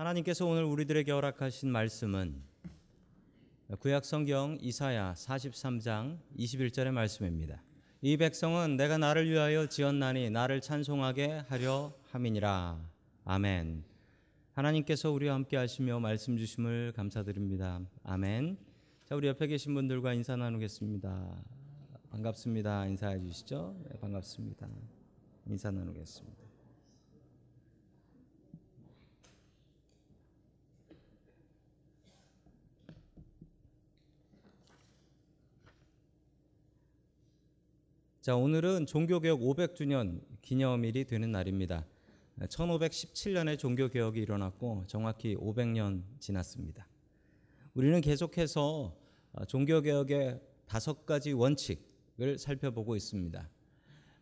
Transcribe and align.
하나님께서 0.00 0.46
오늘 0.46 0.64
우리들에게 0.64 1.12
허락하신 1.12 1.70
말씀은 1.70 2.42
구약 3.80 4.06
성경 4.06 4.56
이사야 4.58 5.12
43장 5.12 6.16
21절의 6.38 6.90
말씀입니다. 6.90 7.62
이 8.00 8.16
백성은 8.16 8.78
내가 8.78 8.96
나를 8.96 9.28
위하여 9.28 9.66
지었나니 9.66 10.30
나를 10.30 10.62
찬송하게 10.62 11.42
하려 11.48 11.92
함이니라. 12.12 12.80
아멘. 13.26 13.84
하나님께서 14.54 15.10
우리와 15.10 15.34
함께 15.34 15.58
하시며 15.58 16.00
말씀 16.00 16.38
주심을 16.38 16.94
감사드립니다. 16.96 17.82
아멘. 18.02 18.56
자, 19.04 19.16
우리 19.16 19.28
옆에 19.28 19.48
계신 19.48 19.74
분들과 19.74 20.14
인사 20.14 20.34
나누겠습니다. 20.34 21.42
반갑습니다. 22.10 22.86
인사해 22.86 23.20
주시죠. 23.20 23.76
네, 23.84 23.98
반갑습니다. 24.00 24.66
인사 25.46 25.70
나누겠습니다. 25.70 26.39
자, 38.30 38.36
오늘은 38.36 38.86
종교개혁 38.86 39.40
500주년 39.40 40.20
기념일이 40.40 41.04
되는 41.04 41.32
날입니다. 41.32 41.84
1517년에 42.38 43.58
종교개혁이 43.58 44.20
일어났고 44.20 44.84
정확히 44.86 45.34
500년 45.34 46.04
지났습니다. 46.20 46.86
우리는 47.74 48.00
계속해서 48.00 48.96
종교개혁의 49.48 50.40
다섯 50.64 51.04
가지 51.04 51.32
원칙을 51.32 52.38
살펴보고 52.38 52.94
있습니다. 52.94 53.50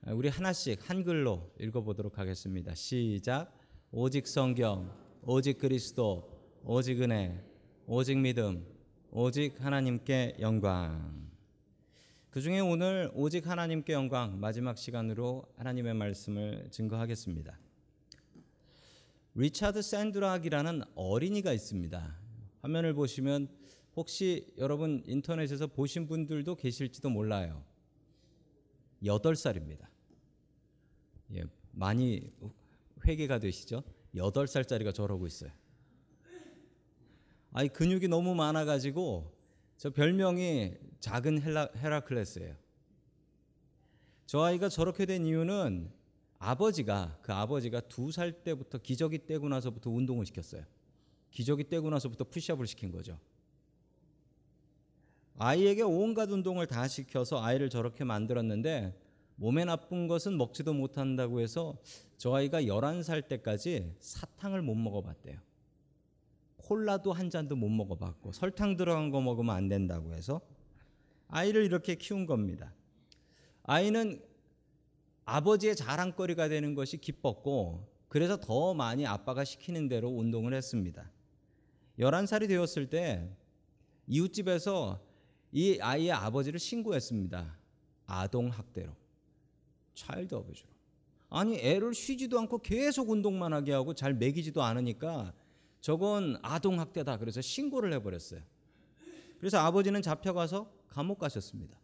우리 0.07 0.31
하나씩 0.31 0.89
한글로 0.89 1.53
읽어보도록 1.61 2.19
하겠습니다. 2.19 2.75
시작. 2.75 3.55
오직 3.91 4.27
성경, 4.27 4.91
오직 5.21 5.59
그리스도, 5.59 6.27
오직 6.65 7.03
은혜, 7.03 7.45
오직 7.87 8.17
믿음, 8.17 8.65
오직 9.11 9.63
하나님께 9.63 10.39
영광. 10.41 11.28
그 12.31 12.43
중에 12.43 12.61
오늘 12.61 13.11
오직 13.15 13.47
하나님께 13.47 13.95
영광 13.95 14.39
마지막 14.39 14.77
시간으로 14.77 15.47
하나님의 15.57 15.95
말씀을 15.95 16.69
증거하겠습니다. 16.71 17.59
리차드 19.35 19.81
샌드락이라는 19.81 20.83
어린이가 20.95 21.55
있습니다. 21.55 22.17
화면을 22.61 22.93
보시면 22.93 23.49
혹시 23.97 24.53
여러분 24.59 25.03
인터넷에서 25.07 25.69
보신 25.69 26.07
분들도 26.07 26.57
계실지도 26.57 27.09
몰라요. 27.09 27.65
8살입니다. 29.03 29.87
예, 31.35 31.45
많이 31.73 32.31
회개가 33.07 33.39
되시죠? 33.39 33.83
8살짜리가 34.15 34.93
저러고 34.93 35.27
있어요. 35.27 35.51
아니 37.53 37.71
근육이 37.71 38.09
너무 38.09 38.35
많아 38.35 38.67
가지고 38.67 39.38
저 39.79 39.91
별명이 39.91 40.75
작은 41.01 41.41
헬라, 41.41 41.69
헤라클레스예요. 41.77 42.57
저 44.27 44.43
아이가 44.43 44.69
저렇게 44.69 45.07
된 45.07 45.25
이유는 45.25 45.91
아버지가 46.41 47.19
그 47.23 47.33
아버지가 47.33 47.81
두 47.83 48.11
살 48.11 48.33
때부터 48.45 48.79
기저귀 48.79 49.27
떼고 49.27 49.49
나서부터 49.49 49.91
운동을 49.91 50.27
시켰어요. 50.27 50.65
기저귀 51.31 51.69
떼고 51.69 51.91
나서부터 51.91 52.25
푸시업을 52.25 52.67
시킨 52.67 52.91
거죠. 52.91 53.19
아이에게 55.37 55.83
온갖 55.83 56.29
운동을 56.31 56.67
다 56.67 56.89
시켜서 56.89 57.41
아이를 57.43 57.71
저렇게 57.71 58.03
만들었는데 58.03 59.01
몸에 59.37 59.65
나쁜 59.65 60.09
것은 60.09 60.37
먹지도 60.37 60.75
못한다고 60.75 61.41
해서 61.41 61.79
저 62.17 62.35
아이가 62.35 62.63
11살 62.63 63.29
때까지 63.29 63.95
사탕을 64.01 64.63
못 64.63 64.75
먹어봤대요. 64.75 65.39
콜라도 66.69 67.15
한 67.15 67.31
잔도 67.31 67.57
못 67.57 67.71
먹어봤고 67.71 68.33
설탕 68.33 68.77
들어간 68.77 69.11
거 69.11 69.23
먹으면 69.23 69.57
안 69.57 69.69
된다고 69.69 70.13
해서 70.13 70.43
아이를 71.29 71.65
이렇게 71.65 71.95
키운 71.95 72.27
겁니다. 72.27 72.75
아이는 73.63 74.23
아버지의 75.25 75.77
자랑거리가 75.77 76.49
되는 76.49 76.75
것이 76.75 76.99
기뻤고 76.99 77.89
그래서 78.09 78.37
더 78.37 78.75
많이 78.75 79.07
아빠가 79.07 79.45
시키는 79.45 79.89
대로 79.89 80.11
운동을 80.11 80.53
했습니다. 80.53 81.11
11살이 81.99 82.49
되었을 82.49 82.91
때 82.91 83.31
이웃집에서 84.07 85.01
이 85.53 85.79
아이의 85.81 86.13
아버지를 86.13 86.61
신고했습니다. 86.61 87.57
아동 88.07 88.49
학대로. 88.49 88.93
차일드 89.95 90.35
어뷰즈로. 90.35 90.69
아니 91.31 91.57
애를 91.59 91.95
쉬지도 91.95 92.39
않고 92.41 92.59
계속 92.59 93.09
운동만 93.11 93.55
하게 93.55 93.73
하고 93.73 93.95
잘 93.95 94.13
먹이지도 94.15 94.63
않으니까 94.63 95.33
저건 95.81 96.39
아동 96.43 96.81
학대다. 96.81 97.19
그래서 97.19 97.41
신고를 97.41 97.93
해 97.93 98.03
버렸어요. 98.03 98.41
그래서 99.39 99.59
아버지는 99.59 100.03
잡혀가서 100.03 100.71
감옥 100.89 101.19
가셨습니다. 101.19 101.79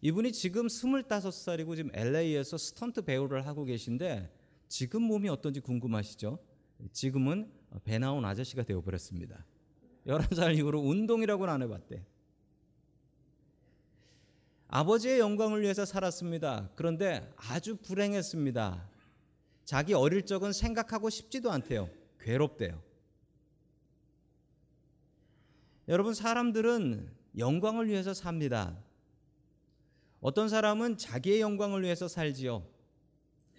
이분이 0.00 0.32
지금 0.32 0.68
25살이고 0.68 1.74
지금 1.74 1.90
LA에서 1.92 2.56
스턴트 2.56 3.02
배우를 3.02 3.46
하고 3.46 3.64
계신데 3.64 4.32
지금 4.68 5.02
몸이 5.02 5.28
어떤지 5.28 5.60
궁금하시죠? 5.60 6.38
지금은 6.92 7.50
배 7.84 7.98
나온 7.98 8.24
아저씨가 8.24 8.62
되어 8.62 8.80
버렸습니다. 8.80 9.44
11살 10.06 10.56
이후로 10.56 10.80
운동이라고는 10.80 11.52
안 11.52 11.62
해봤대. 11.62 12.04
아버지의 14.68 15.18
영광을 15.18 15.62
위해서 15.62 15.84
살았습니다. 15.84 16.70
그런데 16.76 17.32
아주 17.36 17.76
불행했습니다. 17.76 18.88
자기 19.68 19.92
어릴 19.92 20.24
적은 20.24 20.54
생각하고 20.54 21.10
싶지도 21.10 21.52
않대요. 21.52 21.90
괴롭대요. 22.20 22.82
여러분, 25.88 26.14
사람들은 26.14 27.12
영광을 27.36 27.86
위해서 27.86 28.14
삽니다. 28.14 28.82
어떤 30.22 30.48
사람은 30.48 30.96
자기의 30.96 31.42
영광을 31.42 31.82
위해서 31.82 32.08
살지요. 32.08 32.66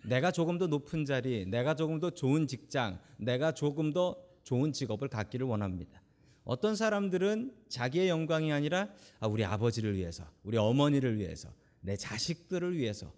내가 0.04 0.32
조금 0.32 0.58
더 0.58 0.66
높은 0.66 1.06
자리, 1.06 1.46
내가 1.46 1.76
조금 1.76 2.00
더 2.00 2.10
좋은 2.10 2.48
직장, 2.48 3.00
내가 3.18 3.52
조금 3.52 3.94
더 3.94 4.18
좋은 4.42 4.74
직업을 4.74 5.10
갖기를 5.10 5.46
원합니다. 5.46 6.02
어떤 6.44 6.76
사람들은 6.76 7.54
자기의 7.70 8.10
영광이 8.10 8.52
아니라 8.52 8.90
아, 9.20 9.28
우리 9.28 9.46
아버지를 9.46 9.96
위해서, 9.96 10.26
우리 10.42 10.58
어머니를 10.58 11.20
위해서, 11.20 11.54
내 11.82 11.96
자식들을 11.96 12.76
위해서 12.76 13.14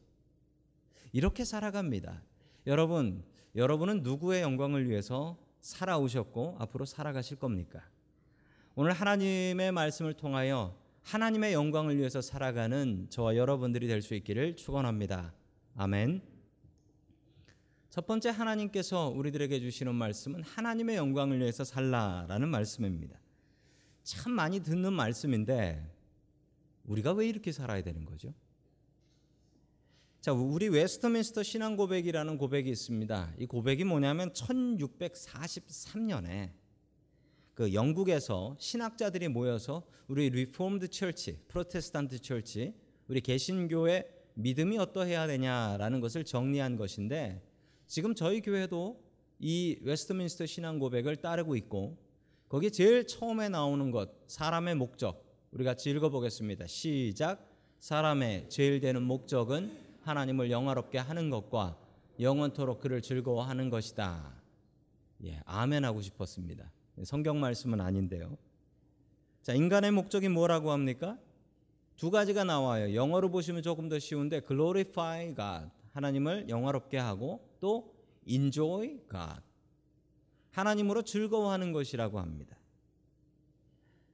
이렇게 1.13 1.45
살아갑니다. 1.45 2.21
여러분, 2.67 3.23
여러분은 3.55 4.03
누구의 4.03 4.41
영광을 4.41 4.87
위해서 4.87 5.37
살아오셨고 5.61 6.57
앞으로 6.59 6.85
살아가실 6.85 7.37
겁니까? 7.37 7.81
오늘 8.75 8.93
하나님의 8.93 9.71
말씀을 9.71 10.13
통하여 10.13 10.75
하나님의 11.03 11.53
영광을 11.53 11.97
위해서 11.97 12.21
살아가는 12.21 13.07
저와 13.09 13.35
여러분들이 13.35 13.87
될 13.87 14.01
수 14.01 14.13
있기를 14.15 14.55
축원합니다. 14.55 15.33
아멘. 15.75 16.21
첫 17.89 18.05
번째 18.07 18.29
하나님께서 18.29 19.09
우리들에게 19.09 19.59
주시는 19.59 19.93
말씀은 19.95 20.43
하나님의 20.43 20.95
영광을 20.95 21.39
위해서 21.39 21.63
살라라는 21.63 22.47
말씀입니다. 22.47 23.19
참 24.03 24.31
많이 24.31 24.61
듣는 24.61 24.93
말씀인데 24.93 25.91
우리가 26.85 27.11
왜 27.13 27.27
이렇게 27.27 27.51
살아야 27.51 27.81
되는 27.81 28.05
거죠? 28.05 28.33
자, 30.21 30.31
우리 30.33 30.69
웨스트민스터 30.69 31.41
신앙 31.41 31.75
고백이라는 31.75 32.37
고백이 32.37 32.69
있습니다. 32.69 33.33
이 33.39 33.47
고백이 33.47 33.85
뭐냐면 33.85 34.31
1643년에 34.33 36.51
그 37.55 37.73
영국에서 37.73 38.55
신학자들이 38.59 39.29
모여서 39.29 39.81
우리 40.07 40.29
Reformed 40.29 40.89
Church, 40.89 41.39
Protestant 41.47 42.19
Church, 42.19 42.75
우리 43.07 43.21
개신교의 43.21 44.07
믿음이 44.35 44.77
어떠해야 44.77 45.25
되냐라는 45.25 46.01
것을 46.01 46.23
정리한 46.23 46.75
것인데 46.75 47.41
지금 47.87 48.13
저희 48.13 48.41
교회도 48.41 49.03
이 49.39 49.79
웨스트민스터 49.81 50.45
신앙 50.45 50.77
고백을 50.77 51.15
따르고 51.15 51.55
있고 51.55 51.97
거기에 52.47 52.69
제일 52.69 53.07
처음에 53.07 53.49
나오는 53.49 53.89
것 53.89 54.11
사람의 54.27 54.75
목적 54.75 55.25
우리 55.49 55.63
같이 55.63 55.89
읽어보겠습니다. 55.89 56.67
시작. 56.67 57.49
사람의 57.79 58.49
제일 58.49 58.79
되는 58.79 59.01
목적은 59.01 59.89
하나님을 60.01 60.51
영화롭게 60.51 60.97
하는 60.97 61.29
것과 61.29 61.77
영원토록 62.19 62.79
그를 62.79 63.01
즐거워하는 63.01 63.69
것이다. 63.69 64.41
예, 65.25 65.41
아멘 65.45 65.85
하고 65.85 66.01
싶었습니다. 66.01 66.71
성경 67.03 67.39
말씀은 67.39 67.79
아닌데요. 67.81 68.37
자, 69.41 69.53
인간의 69.53 69.91
목적이 69.91 70.29
뭐라고 70.29 70.71
합니까? 70.71 71.17
두 71.95 72.11
가지가 72.11 72.43
나와요. 72.43 72.95
영어로 72.95 73.29
보시면 73.29 73.61
조금 73.63 73.89
더 73.89 73.99
쉬운데 73.99 74.41
glorify 74.41 75.35
God 75.35 75.69
하나님을 75.93 76.49
영화롭게 76.49 76.97
하고 76.97 77.47
또 77.59 77.93
enjoy 78.25 78.99
God 79.09 79.41
하나님으로 80.51 81.03
즐거워하는 81.03 81.71
것이라고 81.71 82.19
합니다. 82.19 82.57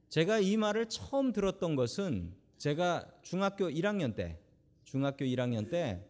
제가 0.08 0.38
이 0.38 0.56
말을 0.56 0.88
처음 0.88 1.32
들었던 1.32 1.76
것은 1.76 2.34
제가 2.56 3.06
중학교 3.22 3.68
1학년 3.68 4.14
때 4.14 4.38
중학교 4.88 5.26
1학년 5.26 5.68
때 5.68 6.02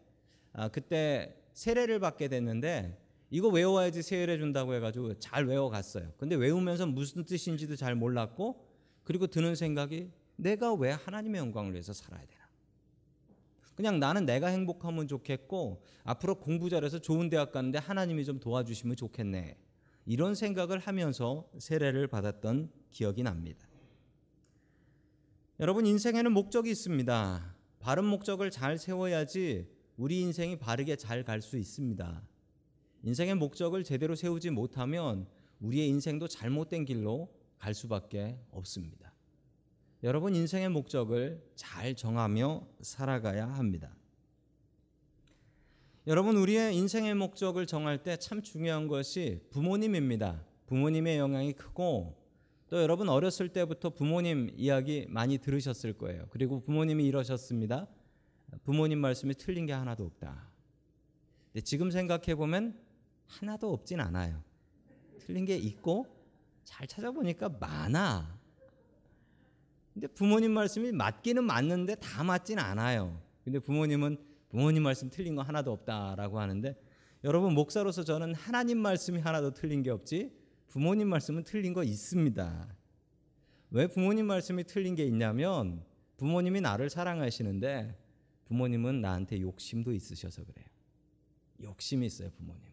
아, 0.53 0.69
그때 0.69 1.35
세례를 1.51 1.99
받게 1.99 2.29
됐는데 2.29 2.97
이거 3.29 3.49
외워야지 3.49 4.01
세일해 4.01 4.37
준다고 4.37 4.73
해가지고 4.73 5.19
잘 5.19 5.45
외워갔어요. 5.45 6.13
근데 6.17 6.35
외우면서 6.35 6.85
무슨 6.87 7.25
뜻인지도 7.25 7.75
잘 7.75 7.93
몰랐고 7.93 8.65
그리고 9.03 9.27
드는 9.27 9.55
생각이 9.55 10.11
내가 10.37 10.73
왜 10.73 10.91
하나님의 10.91 11.39
영광을 11.39 11.73
위해서 11.73 11.91
살아야 11.91 12.21
되나? 12.21 12.39
그냥 13.75 13.99
나는 13.99 14.25
내가 14.25 14.47
행복하면 14.47 15.09
좋겠고 15.09 15.83
앞으로 16.03 16.35
공부 16.35 16.69
잘해서 16.69 16.99
좋은 16.99 17.29
대학 17.29 17.51
가는데 17.51 17.79
하나님이 17.79 18.23
좀 18.23 18.39
도와주시면 18.39 18.95
좋겠네. 18.95 19.57
이런 20.05 20.35
생각을 20.35 20.79
하면서 20.79 21.49
세례를 21.57 22.07
받았던 22.07 22.71
기억이 22.91 23.23
납니다. 23.23 23.67
여러분 25.59 25.85
인생에는 25.85 26.31
목적이 26.31 26.71
있습니다. 26.71 27.58
바른 27.79 28.05
목적을 28.05 28.51
잘 28.51 28.77
세워야지 28.77 29.67
우리 29.97 30.21
인생이 30.21 30.57
바르게 30.57 30.95
잘 30.95 31.23
갈 31.23 31.41
수 31.41 31.57
있습니다. 31.57 32.21
인생의 33.03 33.35
목적을 33.35 33.83
제대로 33.83 34.15
세우지 34.15 34.49
못하면 34.49 35.27
우리의 35.61 35.87
인생도 35.87 36.27
잘못된 36.27 36.85
길로 36.85 37.33
갈 37.57 37.73
수밖에 37.73 38.37
없습니다. 38.51 39.13
여러분 40.03 40.35
인생의 40.35 40.69
목적을 40.69 41.41
잘 41.55 41.95
정하며 41.95 42.67
살아가야 42.81 43.47
합니다. 43.47 43.95
여러분 46.07 46.37
우리의 46.37 46.75
인생의 46.75 47.15
목적을 47.15 47.65
정할 47.67 48.03
때 48.03 48.17
참 48.17 48.41
중요한 48.41 48.87
것이 48.87 49.41
부모님입니다. 49.51 50.43
부모님의 50.67 51.17
영향이 51.17 51.53
크고 51.53 52.15
또 52.69 52.79
여러분 52.81 53.09
어렸을 53.09 53.49
때부터 53.49 53.89
부모님 53.89 54.51
이야기 54.55 55.07
많이 55.09 55.39
들으셨을 55.39 55.93
거예요. 55.93 56.27
그리고 56.29 56.59
부모님이 56.59 57.05
이러셨습니다. 57.07 57.87
부모님 58.63 58.99
말씀이 58.99 59.33
틀린 59.33 59.65
게 59.65 59.73
하나도 59.73 60.05
없다. 60.05 60.47
근데 61.51 61.61
지금 61.61 61.89
생각해 61.89 62.35
보면 62.35 62.79
하나도 63.25 63.73
없진 63.73 63.99
않아요. 63.99 64.43
틀린 65.17 65.45
게 65.45 65.57
있고 65.57 66.05
잘 66.63 66.85
찾아보니까 66.85 67.49
많아. 67.59 68.37
근데 69.93 70.07
부모님 70.07 70.51
말씀이 70.51 70.91
맞기는 70.91 71.43
맞는데 71.43 71.95
다 71.95 72.23
맞진 72.23 72.59
않아요. 72.59 73.19
근데 73.43 73.57
부모님은 73.57 74.17
부모님 74.49 74.83
말씀 74.83 75.09
틀린 75.09 75.35
거 75.35 75.41
하나도 75.41 75.71
없다라고 75.71 76.39
하는데 76.39 76.79
여러분 77.23 77.55
목사로서 77.55 78.03
저는 78.03 78.35
하나님 78.35 78.77
말씀이 78.77 79.19
하나도 79.19 79.53
틀린 79.53 79.81
게 79.81 79.89
없지 79.89 80.38
부모님 80.69 81.09
말씀은 81.09 81.43
틀린 81.43 81.73
거 81.73 81.83
있습니다. 81.83 82.75
왜 83.71 83.87
부모님 83.87 84.27
말씀이 84.27 84.63
틀린 84.63 84.95
게 84.95 85.03
있냐면 85.05 85.83
부모님이 86.17 86.61
나를 86.61 86.89
사랑하시는데 86.89 87.97
부모님은 88.45 89.01
나한테 89.01 89.41
욕심도 89.41 89.93
있으셔서 89.93 90.43
그래요. 90.43 90.65
욕심이 91.61 92.05
있어요, 92.05 92.31
부모님은. 92.31 92.69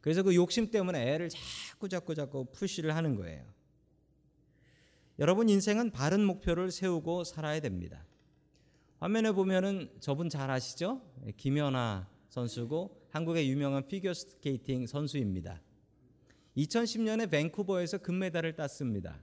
그래서 0.00 0.22
그 0.22 0.34
욕심 0.34 0.70
때문에 0.70 1.14
애를 1.14 1.30
자꾸 1.30 1.88
자꾸 1.88 2.14
자꾸 2.14 2.44
push를 2.52 2.94
하는 2.94 3.16
거예요. 3.16 3.42
여러분 5.18 5.48
인생은 5.48 5.92
바른 5.92 6.24
목표를 6.24 6.70
세우고 6.70 7.24
살아야 7.24 7.60
됩니다. 7.60 8.04
화면에 8.98 9.32
보면은 9.32 9.90
저분 10.00 10.28
잘 10.28 10.50
아시죠? 10.50 11.00
김연아 11.36 12.08
선수고 12.28 13.06
한국의 13.10 13.48
유명한 13.50 13.86
피겨 13.86 14.12
스케이팅 14.12 14.86
선수입니다. 14.86 15.62
2010년에 16.56 17.30
밴쿠버에서 17.30 17.98
금메달을 17.98 18.56
땄습니다. 18.56 19.18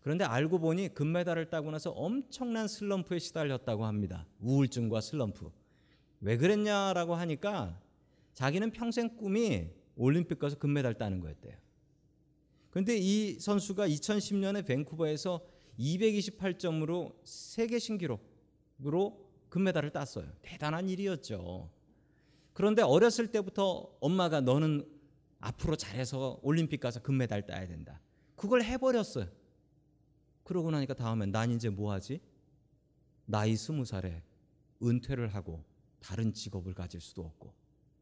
그런데 0.00 0.24
알고 0.24 0.60
보니 0.60 0.94
금메달을 0.94 1.50
따고 1.50 1.70
나서 1.70 1.90
엄청난 1.90 2.68
슬럼프에 2.68 3.18
시달렸다고 3.18 3.86
합니다. 3.86 4.26
우울증과 4.40 5.00
슬럼프. 5.00 5.50
왜 6.20 6.36
그랬냐라고 6.36 7.14
하니까 7.14 7.80
자기는 8.34 8.70
평생 8.70 9.16
꿈이 9.16 9.68
올림픽 9.96 10.38
가서 10.38 10.58
금메달 10.58 10.94
따는 10.94 11.20
거였대요. 11.20 11.56
그런데 12.70 12.96
이 12.98 13.40
선수가 13.40 13.88
2010년에 13.88 14.66
밴쿠버에서 14.66 15.40
228점으로 15.78 17.14
세계 17.24 17.78
신기록으로 17.78 19.26
금메달을 19.48 19.90
땄어요. 19.90 20.26
대단한 20.42 20.88
일이었죠. 20.88 21.70
그런데 22.52 22.82
어렸을 22.82 23.28
때부터 23.32 23.90
엄마가 24.00 24.40
너는 24.40 24.86
앞으로 25.40 25.76
잘해서 25.76 26.38
올림픽 26.42 26.80
가서 26.80 27.00
금메달 27.00 27.46
따야 27.46 27.66
된다. 27.66 28.00
그걸 28.36 28.62
해버렸어요. 28.62 29.26
그러고 30.44 30.70
나니까 30.70 30.94
다음엔 30.94 31.32
난 31.32 31.50
이제 31.50 31.68
뭐 31.68 31.92
하지? 31.92 32.20
나이 33.24 33.56
스무 33.56 33.84
살에 33.84 34.22
은퇴를 34.82 35.34
하고 35.34 35.64
다른 35.98 36.32
직업을 36.32 36.74
가질 36.74 37.00
수도 37.00 37.22
없고 37.22 37.52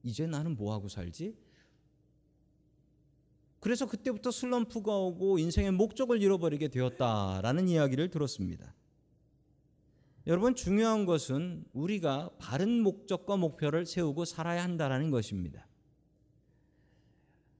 이제 0.02 0.26
나는 0.26 0.56
뭐 0.56 0.72
하고 0.75 0.88
살지? 0.88 1.36
그래서 3.60 3.86
그때부터 3.86 4.31
슬럼프가 4.31 4.94
오고 4.94 5.38
인생의 5.38 5.72
목적을 5.72 6.20
잃어버리게 6.20 6.69
되었다라는 6.69 7.69
이야기를 7.69 8.10
들었습니다. 8.10 8.75
여러분 10.26 10.54
중요한 10.54 11.06
것은 11.06 11.64
우리가 11.72 12.31
바른 12.38 12.82
목적과 12.82 13.36
목표를 13.36 13.86
세우고 13.86 14.26
살아야 14.26 14.62
한다라는 14.62 15.10
것입니다. 15.10 15.66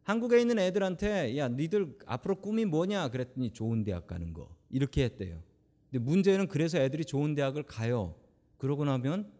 한국에 0.05 0.41
있는 0.41 0.59
애들한테 0.59 1.37
야 1.39 1.49
니들 1.49 1.99
앞으로 2.07 2.41
꿈이 2.41 2.65
뭐냐 2.65 3.09
그랬더니 3.09 3.51
좋은 3.51 3.85
대학 3.85 4.07
가는 4.07 4.33
거 4.33 4.55
이렇게 4.71 5.05
했대요. 5.05 5.43
근데 5.91 6.05
문제는 6.05 6.49
그래서 6.49 6.79
애들이 6.79 7.05
좋은 7.05 7.35
대학을 7.35 7.65
가요. 7.65 8.15
그러고 8.59 8.85
나면 8.85 9.33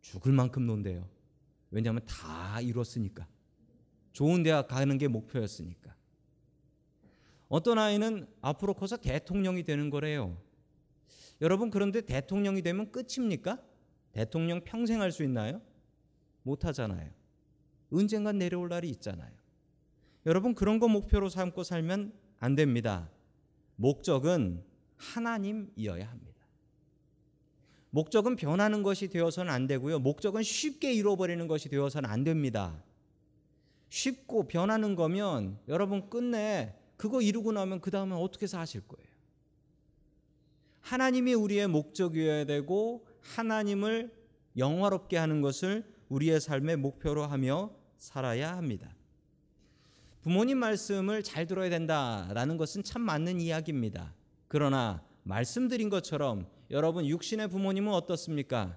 죽을 0.00 0.32
만큼 0.32 0.66
논대요. 0.66 1.08
왜냐하면 1.70 2.02
다 2.06 2.60
이뤘으니까. 2.60 3.28
좋은 4.12 4.42
대학 4.42 4.66
가는 4.68 4.96
게 4.96 5.08
목표였으니까. 5.08 5.94
어떤 7.48 7.78
아이는 7.78 8.26
앞으로 8.40 8.74
커서 8.74 8.96
대통령이 8.96 9.62
되는 9.62 9.90
거래요. 9.90 10.40
여러분 11.40 11.70
그런데 11.70 12.00
대통령이 12.00 12.62
되면 12.62 12.90
끝입니까? 12.90 13.62
대통령 14.12 14.62
평생 14.64 15.00
할 15.00 15.12
수 15.12 15.22
있나요? 15.22 15.60
못 16.42 16.64
하잖아요. 16.64 17.10
언젠간 17.92 18.38
내려올 18.38 18.68
날이 18.68 18.88
있잖아요. 18.90 19.37
여러분 20.26 20.54
그런 20.54 20.78
거 20.78 20.88
목표로 20.88 21.28
삼고 21.28 21.64
살면 21.64 22.12
안 22.38 22.54
됩니다. 22.54 23.10
목적은 23.76 24.64
하나님이어야 24.96 26.08
합니다. 26.08 26.38
목적은 27.90 28.36
변하는 28.36 28.82
것이 28.82 29.08
되어서는 29.08 29.52
안 29.52 29.66
되고요. 29.66 29.98
목적은 30.00 30.42
쉽게 30.42 30.92
잃어버리는 30.92 31.46
것이 31.48 31.68
되어서는 31.68 32.08
안 32.08 32.24
됩니다. 32.24 32.82
쉽고 33.88 34.48
변하는 34.48 34.94
거면 34.94 35.58
여러분 35.68 36.10
끝내 36.10 36.74
그거 36.96 37.22
이루고 37.22 37.52
나면 37.52 37.80
그 37.80 37.90
다음에 37.90 38.14
어떻게 38.14 38.46
사실 38.46 38.86
거예요? 38.86 39.08
하나님이 40.80 41.34
우리의 41.34 41.68
목적이어야 41.68 42.44
되고 42.44 43.06
하나님을 43.20 44.12
영화롭게 44.56 45.16
하는 45.16 45.40
것을 45.40 45.84
우리의 46.08 46.40
삶의 46.40 46.76
목표로 46.76 47.24
하며 47.24 47.70
살아야 47.96 48.56
합니다. 48.56 48.97
부모님 50.28 50.58
말씀을 50.58 51.22
잘 51.22 51.46
들어야 51.46 51.70
된다라는 51.70 52.58
것은 52.58 52.82
참 52.82 53.00
맞는 53.00 53.40
이야기입니다. 53.40 54.12
그러나 54.46 55.02
말씀드린 55.22 55.88
것처럼 55.88 56.46
여러분 56.70 57.06
육신의 57.06 57.48
부모님은 57.48 57.90
어떻습니까? 57.94 58.76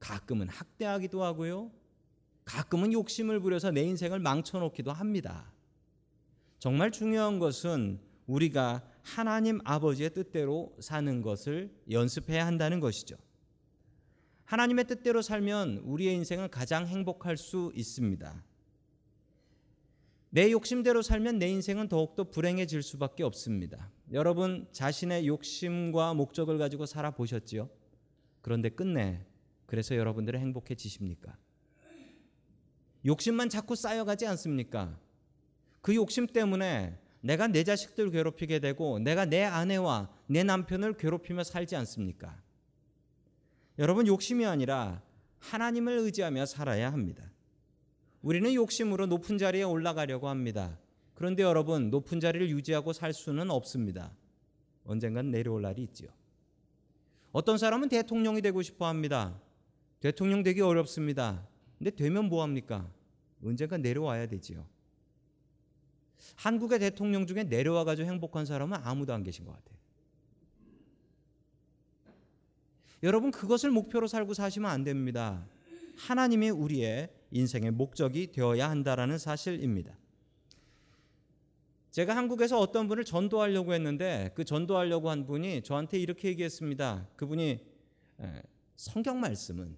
가끔은 0.00 0.50
학대하기도 0.50 1.24
하고요. 1.24 1.70
가끔은 2.44 2.92
욕심을 2.92 3.40
부려서 3.40 3.70
내 3.70 3.80
인생을 3.84 4.18
망쳐놓기도 4.18 4.92
합니다. 4.92 5.50
정말 6.58 6.90
중요한 6.90 7.38
것은 7.38 7.98
우리가 8.26 8.82
하나님 9.00 9.60
아버지의 9.64 10.12
뜻대로 10.12 10.76
사는 10.78 11.22
것을 11.22 11.74
연습해야 11.90 12.44
한다는 12.44 12.80
것이죠. 12.80 13.16
하나님의 14.44 14.84
뜻대로 14.84 15.22
살면 15.22 15.84
우리의 15.84 16.16
인생은 16.16 16.50
가장 16.50 16.86
행복할 16.86 17.38
수 17.38 17.72
있습니다. 17.74 18.44
내 20.34 20.50
욕심대로 20.50 21.02
살면 21.02 21.38
내 21.38 21.46
인생은 21.48 21.88
더욱더 21.88 22.24
불행해질 22.24 22.82
수밖에 22.82 23.22
없습니다. 23.22 23.90
여러분 24.12 24.66
자신의 24.72 25.26
욕심과 25.26 26.14
목적을 26.14 26.56
가지고 26.56 26.86
살아보셨지요? 26.86 27.68
그런데 28.40 28.70
끝내 28.70 29.26
그래서 29.66 29.94
여러분들은 29.94 30.40
행복해지십니까? 30.40 31.36
욕심만 33.04 33.50
자꾸 33.50 33.76
쌓여가지 33.76 34.26
않습니까? 34.26 34.98
그 35.82 35.94
욕심 35.94 36.26
때문에 36.26 36.98
내가 37.20 37.46
내 37.46 37.62
자식들 37.62 38.10
괴롭히게 38.10 38.58
되고 38.60 38.98
내가 39.00 39.26
내 39.26 39.44
아내와 39.44 40.08
내 40.28 40.44
남편을 40.44 40.96
괴롭히며 40.96 41.44
살지 41.44 41.76
않습니까? 41.76 42.40
여러분 43.78 44.06
욕심이 44.06 44.46
아니라 44.46 45.02
하나님을 45.40 45.98
의지하며 45.98 46.46
살아야 46.46 46.90
합니다. 46.90 47.31
우리는 48.22 48.54
욕심으로 48.54 49.06
높은 49.06 49.36
자리에 49.36 49.64
올라가려고 49.64 50.28
합니다. 50.28 50.78
그런데 51.14 51.42
여러분 51.42 51.90
높은 51.90 52.20
자리를 52.20 52.48
유지하고 52.50 52.92
살 52.92 53.12
수는 53.12 53.50
없습니다. 53.50 54.12
언젠간 54.84 55.30
내려올 55.30 55.62
날이 55.62 55.82
있지요. 55.82 56.08
어떤 57.32 57.58
사람은 57.58 57.88
대통령이 57.88 58.42
되고 58.42 58.62
싶어 58.62 58.86
합니다. 58.86 59.40
대통령 60.00 60.42
되기 60.42 60.60
어렵습니다. 60.60 61.46
근데 61.78 61.90
되면 61.90 62.26
뭐 62.26 62.42
합니까? 62.42 62.88
언젠가 63.44 63.76
내려와야 63.76 64.26
되지요. 64.26 64.66
한국의 66.36 66.78
대통령 66.78 67.26
중에 67.26 67.44
내려와 67.44 67.84
가지고 67.84 68.08
행복한 68.08 68.46
사람은 68.46 68.78
아무도 68.82 69.12
안 69.12 69.22
계신 69.22 69.44
것 69.44 69.52
같아요. 69.52 69.72
여러분 73.02 73.32
그것을 73.32 73.70
목표로 73.70 74.06
살고 74.06 74.34
사시면 74.34 74.70
안 74.70 74.84
됩니다. 74.84 75.44
하나님이 76.02 76.50
우리의 76.50 77.10
인생의 77.30 77.70
목적이 77.70 78.32
되어야 78.32 78.68
한다라는 78.68 79.18
사실입니다. 79.18 79.96
제가 81.92 82.16
한국에서 82.16 82.58
어떤 82.58 82.88
분을 82.88 83.04
전도하려고 83.04 83.72
했는데 83.72 84.32
그 84.34 84.44
전도하려고 84.44 85.10
한 85.10 85.24
분이 85.26 85.62
저한테 85.62 85.98
이렇게 86.00 86.28
얘기했습니다. 86.28 87.08
그분이 87.14 87.64
성경 88.74 89.20
말씀은 89.20 89.76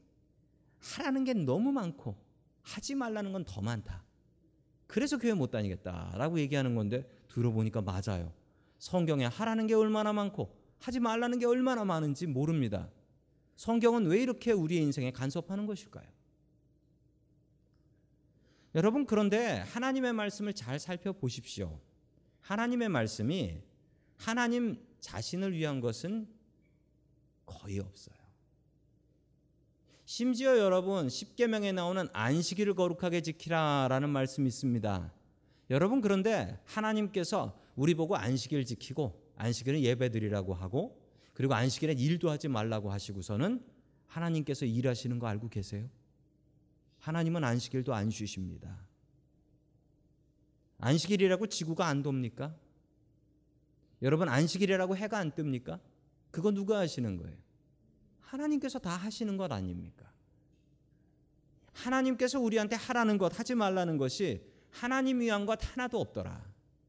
하라는 0.78 1.24
게 1.24 1.34
너무 1.34 1.72
많고 1.72 2.16
하지 2.62 2.94
말라는 2.94 3.32
건 3.32 3.44
더 3.44 3.60
많다. 3.60 4.02
그래서 4.86 5.18
교회 5.18 5.34
못 5.34 5.50
다니겠다라고 5.50 6.38
얘기하는 6.40 6.74
건데 6.74 7.06
들어보니까 7.28 7.82
맞아요. 7.82 8.32
성경에 8.78 9.26
하라는 9.26 9.66
게 9.66 9.74
얼마나 9.74 10.14
많고 10.14 10.56
하지 10.78 11.00
말라는 11.00 11.38
게 11.38 11.44
얼마나 11.44 11.84
많은지 11.84 12.26
모릅니다. 12.26 12.88
성경은 13.56 14.06
왜 14.06 14.22
이렇게 14.22 14.52
우리의 14.52 14.82
인생에 14.82 15.10
간섭하는 15.10 15.66
것일까요? 15.66 16.13
여러분 18.74 19.06
그런데 19.06 19.58
하나님의 19.72 20.12
말씀을 20.12 20.52
잘 20.52 20.78
살펴보십시오. 20.78 21.78
하나님의 22.40 22.88
말씀이 22.88 23.62
하나님 24.16 24.84
자신을 25.00 25.52
위한 25.52 25.80
것은 25.80 26.26
거의 27.46 27.78
없어요. 27.78 28.16
심지어 30.06 30.58
여러분 30.58 31.08
십계명에 31.08 31.72
나오는 31.72 32.06
안식일을 32.12 32.74
거룩하게 32.74 33.20
지키라라는 33.22 34.10
말씀이 34.10 34.46
있습니다. 34.48 35.12
여러분 35.70 36.00
그런데 36.00 36.60
하나님께서 36.64 37.58
우리 37.76 37.94
보고 37.94 38.16
안식일 38.16 38.64
지키고 38.64 39.22
안식일은 39.36 39.80
예배드리라고 39.80 40.52
하고 40.52 41.00
그리고 41.32 41.54
안식일에 41.54 41.94
일도 41.94 42.30
하지 42.30 42.48
말라고 42.48 42.90
하시고서는 42.90 43.64
하나님께서 44.06 44.66
일하시는 44.66 45.18
거 45.18 45.26
알고 45.26 45.48
계세요? 45.48 45.88
하나님은 47.04 47.44
안식일도 47.44 47.92
안 47.92 48.08
쉬십니다. 48.08 48.78
안식일이라고 50.78 51.48
지구가 51.48 51.86
안 51.86 52.02
돕니까? 52.02 52.56
여러분 54.00 54.30
안식일이라고 54.30 54.96
해가 54.96 55.18
안 55.18 55.30
뜹니까? 55.32 55.80
그거 56.30 56.50
누가 56.50 56.78
하시는 56.78 57.18
거예요? 57.18 57.36
하나님께서 58.20 58.78
다 58.78 58.96
하시는 58.96 59.36
것 59.36 59.52
아닙니까? 59.52 60.10
하나님께서 61.74 62.40
우리한테 62.40 62.76
하라는 62.76 63.18
것, 63.18 63.38
하지 63.38 63.54
말라는 63.54 63.98
것이 63.98 64.42
하나님 64.70 65.20
위한 65.20 65.44
것 65.44 65.58
하나도 65.60 66.00
없더라. 66.00 66.42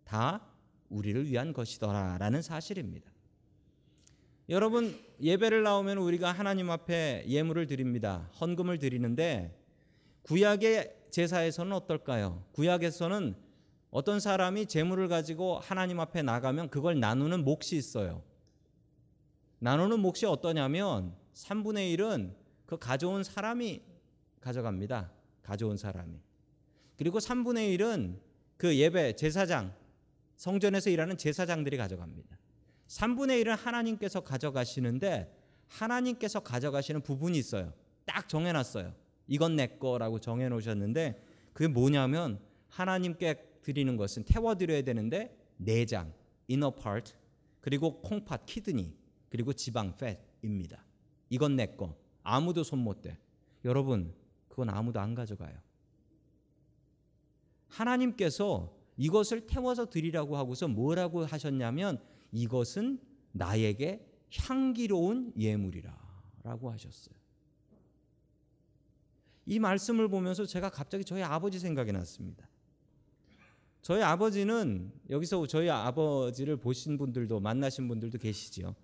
다 0.05 0.48
우리를 0.88 1.29
위한 1.29 1.51
것이더라라는 1.51 2.41
사실입니다. 2.41 3.12
여러분 4.48 4.98
예배를 5.19 5.63
나오면 5.63 5.98
우리가 5.98 6.31
하나님 6.31 6.72
앞에 6.72 7.25
예물을 7.27 7.67
드립니다. 7.67 8.31
헌금을 8.39 8.79
드리는데 8.79 9.64
구약의 10.25 10.96
제사에서는 11.12 11.72
어떨까요? 11.74 12.44
구약에서는 12.53 13.36
어떤 13.91 14.20
사람이 14.20 14.65
재물을 14.65 15.08
가지고 15.08 15.60
하나님 15.60 16.00
앞에 16.00 16.24
나가면 16.24 16.70
그걸 16.70 17.00
나누는 17.00 17.46
몫이 17.46 17.77
있어요. 17.77 18.24
나누는 19.60 20.00
몫이 20.00 20.25
어떠냐면 20.25 21.15
3분의 21.36 21.96
1은 21.96 22.34
그 22.65 22.77
가져온 22.77 23.24
사람이 23.24 23.84
가져갑니다. 24.41 25.12
가져온 25.44 25.77
사람이. 25.77 26.20
그리고 26.98 27.20
3분의 27.20 27.77
1은 27.77 28.20
그 28.58 28.75
예배 28.75 29.15
제사장 29.15 29.75
성전에서 30.38 30.89
일하는 30.89 31.17
제사장들이 31.17 31.77
가져갑니다. 31.77 32.38
3분의 32.88 33.44
1은 33.44 33.55
하나님께서 33.55 34.22
가져가시는데 34.22 35.32
하나님께서 35.67 36.39
가져가시는 36.39 37.01
부분이 37.01 37.38
있어요. 37.38 37.74
딱 38.05 38.27
정해놨어요. 38.27 39.04
이건 39.27 39.55
내 39.55 39.67
거라고 39.67 40.20
정해 40.20 40.50
놓으셨는데 40.50 41.22
그게 41.53 41.67
뭐냐면 41.67 42.39
하나님께 42.70 43.60
드리는 43.62 43.98
것은 43.98 44.24
태워 44.24 44.55
드려야 44.55 44.82
되는데 44.82 45.36
내장, 45.58 46.13
inner 46.50 46.74
part, 46.75 47.13
그리고 47.62 48.01
콩팥, 48.01 48.46
키드니, 48.46 48.94
그리고 49.29 49.53
지방, 49.53 49.88
fat입니다. 49.89 50.86
이건 51.29 51.55
내 51.55 51.65
거. 51.75 51.96
아무도 52.24 52.63
손 52.63 52.79
못 52.79 53.01
대. 53.01 53.17
여러분, 53.63 54.13
그건 54.48 54.70
아무도 54.70 55.00
안 55.00 55.15
가져가요. 55.15 55.58
하나님께서 57.67 58.74
이것을 58.98 59.48
태워서 59.48 59.89
드리라고 59.89 60.38
하고서 60.38 60.67
뭐라고 60.67 61.25
하셨냐면 61.25 62.00
이것은 62.32 63.00
나에게 63.32 64.05
향기로운 64.32 65.34
예물이라라고 65.38 66.72
하셨어요. 66.72 67.15
이 69.46 69.60
말씀을 69.60 70.08
보면서 70.08 70.46
제가 70.46 70.70
갑자기 70.70 71.04
저희 71.04 71.22
아버지 71.22 71.60
생각이 71.60 71.92
났습니다. 71.92 72.48
저희 73.82 74.02
아버지는 74.02 74.92
여기서 75.10 75.46
저희 75.46 75.70
아버지를 75.70 76.58
보신 76.58 76.98
분들도 76.98 77.40
만나신 77.40 77.88
분들도 77.88 78.18
계시지요. 78.18 78.75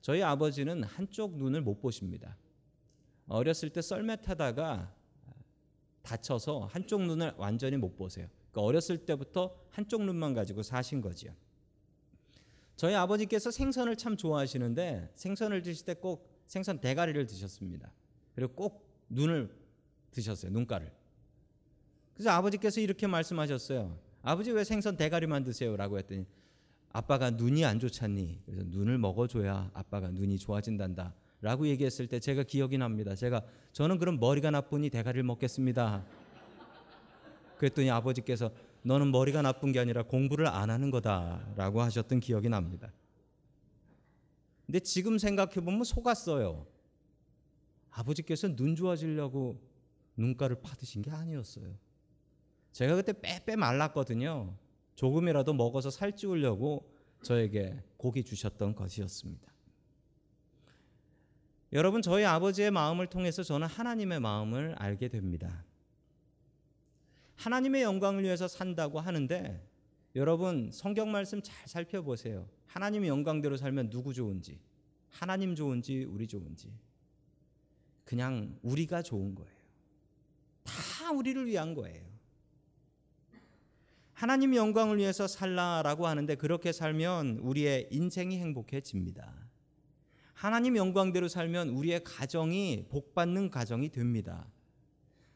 저희 0.00 0.22
아버지는 0.22 0.82
한쪽 0.84 1.36
눈을 1.36 1.60
못 1.60 1.80
보십니다. 1.80 2.36
어렸을 3.28 3.70
때 3.70 3.82
썰매 3.82 4.22
타다가 4.22 4.94
다쳐서 6.02 6.66
한쪽 6.72 7.02
눈을 7.02 7.34
완전히 7.36 7.76
못 7.76 7.96
보세요. 7.96 8.28
그러니까 8.50 8.62
어렸을 8.62 8.98
때부터 9.04 9.54
한쪽 9.70 10.04
눈만 10.04 10.32
가지고 10.32 10.62
사신 10.62 11.02
거지요. 11.02 11.34
저희 12.76 12.94
아버지께서 12.94 13.50
생선을 13.50 13.96
참 13.96 14.16
좋아하시는데 14.16 15.12
생선을 15.16 15.62
드실 15.62 15.84
때 15.84 15.94
꼭 15.94 16.30
생선 16.46 16.80
대가리를 16.80 17.26
드셨습니다. 17.26 17.92
그리고 18.34 18.54
꼭 18.54 18.88
눈을 19.08 19.50
드셨어요. 20.10 20.50
눈가를. 20.52 20.90
그래서 22.14 22.30
아버지께서 22.30 22.80
이렇게 22.80 23.06
말씀하셨어요. 23.06 23.98
아버지 24.22 24.50
왜 24.50 24.64
생선 24.64 24.96
대가리만 24.96 25.44
드세요라고 25.44 25.98
했더니 25.98 26.26
아빠가 26.92 27.30
눈이 27.30 27.64
안 27.64 27.78
좋잖니. 27.78 28.40
그래서 28.46 28.62
눈을 28.66 28.98
먹어줘야 28.98 29.70
아빠가 29.74 30.10
눈이 30.10 30.38
좋아진단다. 30.38 31.14
라고 31.42 31.68
얘기했을 31.68 32.06
때 32.06 32.18
제가 32.18 32.42
기억이 32.42 32.78
납니다. 32.78 33.14
제가 33.14 33.42
저는 33.72 33.98
그럼 33.98 34.18
머리가 34.18 34.50
나쁘니 34.50 34.88
대가리를 34.90 35.22
먹겠습니다. 35.22 36.04
그랬더니 37.58 37.90
아버지께서 37.90 38.50
너는 38.82 39.10
머리가 39.10 39.42
나쁜 39.42 39.72
게 39.72 39.80
아니라 39.80 40.02
공부를 40.02 40.46
안 40.46 40.70
하는 40.70 40.90
거다라고 40.90 41.82
하셨던 41.82 42.20
기억이 42.20 42.48
납니다. 42.48 42.92
근데 44.64 44.80
지금 44.80 45.18
생각해 45.18 45.56
보면 45.56 45.84
속았어요. 45.84 46.66
아버지께서 47.90 48.54
눈 48.54 48.74
좋아지려고 48.74 49.60
눈가를 50.16 50.60
파드신 50.60 51.02
게 51.02 51.10
아니었어요. 51.10 51.76
제가 52.72 52.96
그때 52.96 53.12
빼빼 53.12 53.56
말랐거든요. 53.56 54.54
조금이라도 54.94 55.52
먹어서 55.54 55.90
살찌우려고 55.90 56.90
저에게 57.22 57.82
고기 57.96 58.24
주셨던 58.24 58.74
것이었습니다. 58.74 59.52
여러분, 61.72 62.00
저희 62.00 62.24
아버지의 62.24 62.70
마음을 62.70 63.06
통해서 63.08 63.42
저는 63.42 63.66
하나님의 63.66 64.20
마음을 64.20 64.74
알게 64.78 65.08
됩니다. 65.08 65.64
하나님의 67.36 67.82
영광을 67.82 68.22
위해서 68.24 68.48
산다고 68.48 68.98
하는데 68.98 69.62
여러분 70.14 70.70
성경 70.72 71.12
말씀 71.12 71.42
잘 71.42 71.68
살펴보세요. 71.68 72.48
하나님의 72.66 73.08
영광대로 73.08 73.56
살면 73.56 73.90
누구 73.90 74.12
좋은지, 74.12 74.58
하나님 75.10 75.54
좋은지, 75.54 76.04
우리 76.04 76.26
좋은지. 76.26 76.72
그냥 78.04 78.58
우리가 78.62 79.02
좋은 79.02 79.34
거예요. 79.34 79.55
다 80.66 81.10
우리를 81.12 81.46
위한 81.46 81.74
거예요. 81.74 82.04
하나님 84.12 84.54
영광을 84.54 84.98
위해서 84.98 85.26
살라라고 85.26 86.06
하는데 86.06 86.34
그렇게 86.36 86.72
살면 86.72 87.38
우리의 87.42 87.88
인생이 87.90 88.38
행복해집니다. 88.38 89.32
하나님 90.32 90.76
영광대로 90.76 91.28
살면 91.28 91.70
우리의 91.70 92.02
가정이 92.04 92.86
복받는 92.90 93.50
가정이 93.50 93.90
됩니다. 93.90 94.46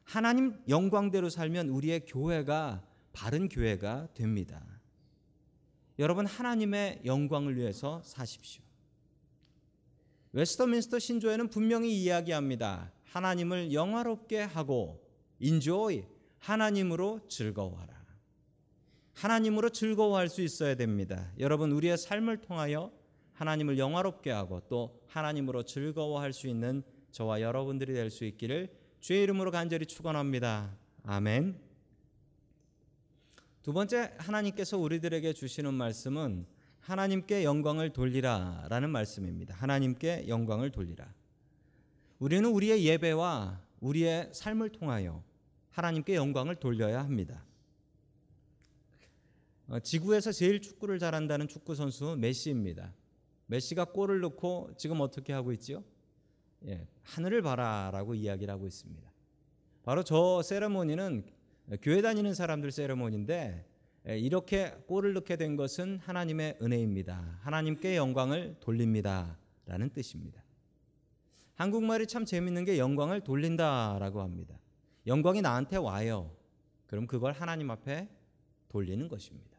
하나님 0.04 0.54
영광대로 0.68 1.30
살면 1.30 1.68
우리의 1.68 2.06
교회가 2.06 2.82
바른 3.12 3.48
교회가 3.48 4.08
됩니다. 4.14 4.62
여러분 5.98 6.26
하나님의 6.26 7.02
영광을 7.04 7.56
위해서 7.56 8.00
사십시오. 8.02 8.62
웨스터민스터 10.32 10.98
신조에는 10.98 11.48
분명히 11.50 11.94
이야기합니다. 12.02 12.92
하나님을 13.04 13.72
영화롭게 13.72 14.40
하고 14.40 15.09
enjoy 15.42 16.04
하나님으로 16.38 17.20
즐거워하라. 17.28 18.00
하나님으로 19.14 19.68
즐거워할 19.70 20.28
수 20.28 20.40
있어야 20.42 20.74
됩니다. 20.74 21.30
여러분 21.38 21.72
우리의 21.72 21.98
삶을 21.98 22.38
통하여 22.38 22.90
하나님을 23.34 23.78
영화롭게 23.78 24.30
하고 24.30 24.60
또 24.68 25.00
하나님으로 25.08 25.62
즐거워할 25.64 26.32
수 26.32 26.46
있는 26.48 26.82
저와 27.10 27.40
여러분들이 27.40 27.92
될 27.92 28.10
수 28.10 28.24
있기를 28.24 28.68
주의 29.00 29.22
이름으로 29.22 29.50
간절히 29.50 29.86
축원합니다. 29.86 30.76
아멘. 31.04 31.58
두 33.62 33.72
번째 33.72 34.12
하나님께서 34.18 34.78
우리들에게 34.78 35.32
주시는 35.32 35.74
말씀은 35.74 36.46
하나님께 36.80 37.44
영광을 37.44 37.90
돌리라라는 37.90 38.90
말씀입니다. 38.90 39.54
하나님께 39.54 40.28
영광을 40.28 40.70
돌리라. 40.70 41.12
우리는 42.18 42.48
우리의 42.50 42.84
예배와 42.84 43.60
우리의 43.80 44.30
삶을 44.32 44.70
통하여 44.70 45.22
하나님께 45.70 46.14
영광을 46.14 46.56
돌려야 46.56 47.00
합니다. 47.00 47.44
어, 49.68 49.78
지구에서 49.78 50.32
제일 50.32 50.60
축구를 50.60 50.98
잘한다는 50.98 51.46
축구 51.46 51.74
선수 51.74 52.16
메시입니다. 52.18 52.92
메시가 53.46 53.86
골을 53.86 54.20
넣고 54.20 54.70
지금 54.76 55.00
어떻게 55.00 55.32
하고 55.32 55.52
있지요? 55.52 55.82
예, 56.66 56.86
하늘을 57.02 57.42
봐라라고 57.42 58.14
이야기를 58.14 58.52
하고 58.52 58.66
있습니다. 58.66 59.10
바로 59.82 60.02
저 60.02 60.42
세레모니는 60.42 61.24
교회 61.82 62.02
다니는 62.02 62.34
사람들 62.34 62.70
세레모니인데 62.70 63.66
예, 64.08 64.18
이렇게 64.18 64.70
골을 64.86 65.12
넣게 65.14 65.36
된 65.36 65.56
것은 65.56 65.98
하나님의 65.98 66.58
은혜입니다. 66.60 67.38
하나님께 67.42 67.96
영광을 67.96 68.56
돌립니다라는 68.60 69.90
뜻입니다. 69.92 70.42
한국말이 71.54 72.06
참 72.06 72.24
재밌는 72.24 72.64
게 72.64 72.78
영광을 72.78 73.20
돌린다라고 73.20 74.22
합니다. 74.22 74.58
영광이 75.10 75.42
나한테 75.42 75.76
와요. 75.76 76.30
그럼 76.86 77.08
그걸 77.08 77.32
하나님 77.32 77.68
앞에 77.72 78.08
돌리는 78.68 79.08
것입니다. 79.08 79.58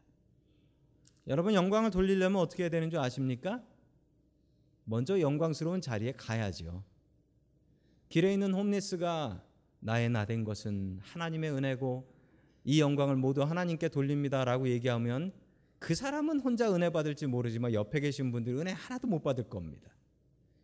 여러분 1.26 1.52
영광을 1.52 1.90
돌리려면 1.90 2.40
어떻게 2.40 2.62
해야 2.62 2.70
되는 2.70 2.88
줄 2.88 2.98
아십니까? 2.98 3.62
먼저 4.84 5.20
영광스러운 5.20 5.82
자리에 5.82 6.12
가야지요. 6.12 6.82
길에 8.08 8.32
있는 8.32 8.54
홈리스가 8.54 9.44
나의 9.80 10.08
나된 10.08 10.44
것은 10.44 11.00
하나님의 11.02 11.50
은혜고 11.50 12.10
이 12.64 12.80
영광을 12.80 13.16
모두 13.16 13.42
하나님께 13.42 13.90
돌립니다라고 13.90 14.68
얘기하면 14.70 15.32
그 15.78 15.94
사람은 15.94 16.40
혼자 16.40 16.74
은혜 16.74 16.88
받을지 16.88 17.26
모르지만 17.26 17.74
옆에 17.74 18.00
계신 18.00 18.32
분들 18.32 18.54
은혜 18.54 18.72
하나도 18.72 19.06
못 19.06 19.22
받을 19.22 19.50
겁니다. 19.50 19.90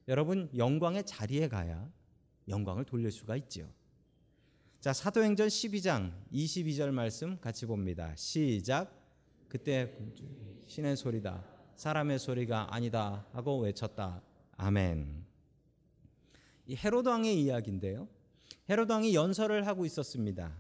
여러분 0.07 0.49
영광의 0.57 1.05
자리에 1.05 1.49
가야 1.49 1.91
영광을 2.49 2.87
돌릴 2.87 3.11
수가 3.11 3.37
있지요. 3.37 3.69
자, 4.81 4.93
사도행전 4.93 5.49
12장 5.49 6.13
22절 6.33 6.93
말씀 6.93 7.37
같이 7.41 7.67
봅니다. 7.67 8.15
시작. 8.15 8.89
그때 9.49 9.93
신의 10.69 10.97
소리다. 10.97 11.45
사람의 11.75 12.21
소리가 12.21 12.73
아니다 12.73 13.27
하고 13.33 13.59
외쳤다. 13.59 14.23
아멘. 14.57 15.25
이 16.67 16.77
헤로드 16.77 17.09
왕의 17.09 17.43
이야기인데요. 17.43 18.07
헤로드 18.71 18.93
왕이 18.93 19.17
연설을 19.17 19.67
하고 19.67 19.85
있었습니다. 19.85 20.57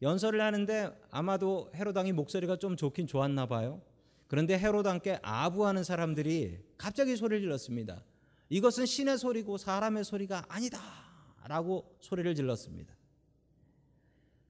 연설을 0.00 0.40
하는데 0.40 0.96
아마도 1.10 1.72
헤로드 1.74 1.98
왕이 1.98 2.12
목소리가 2.12 2.56
좀 2.56 2.76
좋긴 2.76 3.08
좋았나 3.08 3.46
봐요. 3.46 3.82
그런데 4.28 4.56
헤로드 4.56 4.86
왕께 4.86 5.18
아부하는 5.22 5.82
사람들이 5.82 6.60
갑자기 6.78 7.16
소리를 7.16 7.42
질렀습니다. 7.42 8.04
이것은 8.48 8.86
신의 8.86 9.18
소리고 9.18 9.58
사람의 9.58 10.04
소리가 10.04 10.44
아니다라고 10.48 11.96
소리를 12.00 12.32
질렀습니다. 12.36 12.99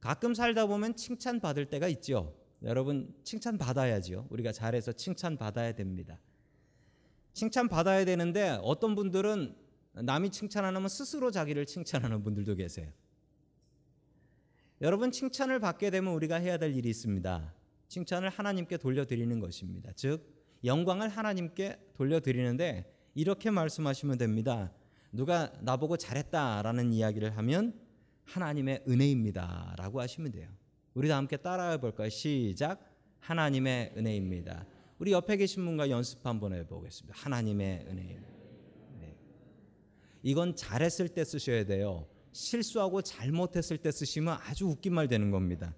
가끔 0.00 0.34
살다 0.34 0.66
보면 0.66 0.96
칭찬 0.96 1.40
받을 1.40 1.66
때가 1.66 1.88
있죠. 1.88 2.34
여러분 2.62 3.14
칭찬 3.24 3.58
받아야지요. 3.58 4.26
우리가 4.30 4.52
잘해서 4.52 4.92
칭찬 4.92 5.36
받아야 5.36 5.72
됩니다. 5.72 6.18
칭찬 7.32 7.68
받아야 7.68 8.04
되는데 8.04 8.58
어떤 8.62 8.94
분들은 8.94 9.54
남이 9.92 10.30
칭찬 10.30 10.64
안 10.64 10.76
하면 10.76 10.88
스스로 10.88 11.30
자기를 11.30 11.66
칭찬하는 11.66 12.22
분들도 12.22 12.54
계세요. 12.54 12.90
여러분 14.80 15.10
칭찬을 15.10 15.60
받게 15.60 15.90
되면 15.90 16.14
우리가 16.14 16.36
해야 16.36 16.56
될 16.56 16.74
일이 16.74 16.88
있습니다. 16.88 17.54
칭찬을 17.88 18.30
하나님께 18.30 18.78
돌려드리는 18.78 19.40
것입니다. 19.40 19.92
즉 19.94 20.40
영광을 20.64 21.08
하나님께 21.08 21.78
돌려드리는데 21.94 22.90
이렇게 23.14 23.50
말씀하시면 23.50 24.18
됩니다. 24.18 24.72
누가 25.12 25.52
나보고 25.60 25.96
잘했다라는 25.96 26.92
이야기를 26.92 27.36
하면 27.36 27.74
하나님의 28.30 28.84
은혜입니다 28.86 29.74
라고 29.76 30.00
하시면 30.00 30.30
돼요. 30.30 30.48
우리 30.94 31.08
다 31.08 31.16
함께 31.16 31.36
따라해 31.36 31.80
볼까요? 31.80 32.08
시작. 32.08 32.80
하나님의 33.18 33.94
은혜입니다. 33.96 34.66
우리 34.98 35.12
옆에 35.12 35.36
계신 35.36 35.64
분과 35.64 35.90
연습 35.90 36.24
한번 36.24 36.52
해보겠습니다. 36.54 37.18
하나님의 37.18 37.86
은혜입니다. 37.88 38.28
네. 39.00 39.16
이건 40.22 40.54
잘했을 40.54 41.08
때 41.08 41.24
쓰셔야 41.24 41.64
돼요. 41.64 42.06
실수하고 42.32 43.02
잘못했을 43.02 43.78
때 43.78 43.90
쓰시면 43.90 44.38
아주 44.42 44.66
웃긴 44.66 44.94
말 44.94 45.08
되는 45.08 45.30
겁니다. 45.30 45.74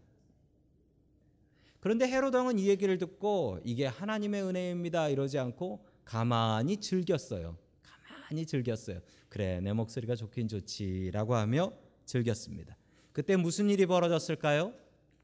그런데 1.81 2.07
헤로드 2.07 2.37
왕은 2.37 2.59
이 2.59 2.69
얘기를 2.69 2.99
듣고 2.99 3.59
이게 3.65 3.87
하나님의 3.87 4.43
은혜입니다 4.43 5.09
이러지 5.09 5.39
않고 5.39 5.85
가만히 6.05 6.77
즐겼어요. 6.77 7.57
가만히 7.83 8.47
즐겼어요. 8.47 9.01
그래 9.29 9.61
내 9.61 9.73
목소리가 9.73 10.15
좋긴 10.15 10.49
좋지라고 10.49 11.35
하며 11.35 11.73
즐겼습니다. 12.05 12.77
그때 13.13 13.37
무슨 13.37 13.71
일이 13.71 13.87
벌어졌을까요? 13.87 14.73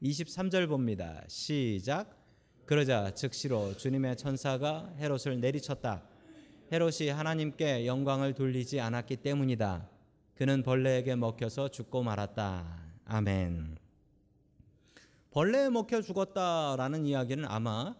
23절 0.01 0.67
봅니다. 0.67 1.23
시작. 1.27 2.17
그러자 2.65 3.13
즉시로 3.15 3.75
주님의 3.75 4.15
천사가 4.15 4.93
헤롯을 4.97 5.39
내리쳤다. 5.39 6.03
헤롯이 6.71 7.09
하나님께 7.09 7.87
영광을 7.87 8.33
돌리지 8.33 8.79
않았기 8.79 9.17
때문이다. 9.17 9.89
그는 10.35 10.61
벌레에게 10.61 11.15
먹혀서 11.15 11.69
죽고 11.69 12.03
말았다. 12.03 12.93
아멘. 13.05 13.77
벌레에 15.31 15.69
먹혀 15.69 16.01
죽었다라는 16.01 17.05
이야기는 17.05 17.45
아마 17.45 17.95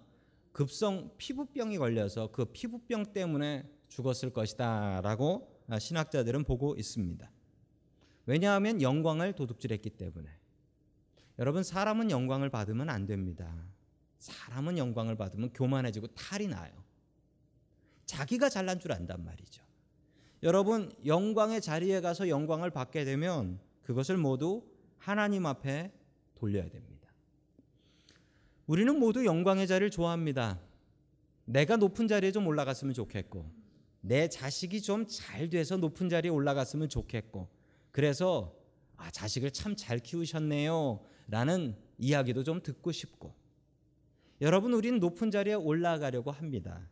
급성 0.52 1.12
피부병이 1.18 1.78
걸려서 1.78 2.32
그 2.32 2.46
피부병 2.46 3.14
때문에 3.14 3.64
죽었을 3.88 4.32
것이다라고 4.32 5.64
신학자들은 5.80 6.44
보고 6.44 6.76
있습니다. 6.76 7.30
왜냐하면 8.30 8.80
영광을 8.80 9.34
도둑질했기 9.34 9.90
때문에. 9.90 10.30
여러분 11.40 11.64
사람은 11.64 12.12
영광을 12.12 12.52
받으면 12.52 12.88
안 12.88 13.08
됩니다. 13.08 13.52
사람은 14.20 14.78
영광을 14.78 15.16
받으면 15.16 15.52
교만해지고 15.52 16.10
탈이 16.10 16.48
나요. 16.48 16.72
자기가 18.06 18.50
잘난 18.50 18.80
줄 18.80 18.92
안단 18.92 19.26
말이죠. 19.26 19.64
여러분 20.44 20.92
영광의 21.08 21.60
자리에 21.60 22.02
가서 22.02 22.30
영광을 22.30 22.70
받게 22.70 23.04
되면 23.04 23.60
그것을 23.82 24.18
모두 24.18 24.64
하나님 25.00 25.48
앞에 25.48 25.92
돌려야 26.36 26.70
됩니다. 26.70 27.10
우리는 28.68 29.00
모두 29.00 29.26
영광의 29.26 29.66
자리를 29.66 29.90
좋아합니다. 29.90 30.60
내가 31.46 31.78
높은 31.78 32.08
자리에 32.08 32.32
좀 32.32 32.46
올라갔으면 32.46 32.94
좋겠고 32.94 33.50
내 34.02 34.30
자식이 34.30 34.84
좀 34.84 35.08
잘 35.08 35.50
돼서 35.50 35.78
높은 35.78 36.10
자리에 36.10 36.30
올라갔으면 36.30 36.90
좋겠고 36.90 37.59
그래서 37.92 38.56
아 38.98 39.10
자식을 39.12 39.52
참 39.52 39.76
잘 39.76 40.00
키우셨네요 40.00 41.00
라는 41.28 41.76
이야기도 41.98 42.44
좀 42.44 42.62
듣고 42.62 42.92
싶고 42.92 43.34
여러분 44.42 44.74
우리는 44.74 45.00
높은 45.00 45.32
자리에 45.32 45.54
올라가려고 45.54 46.32
합니다. 46.32 46.90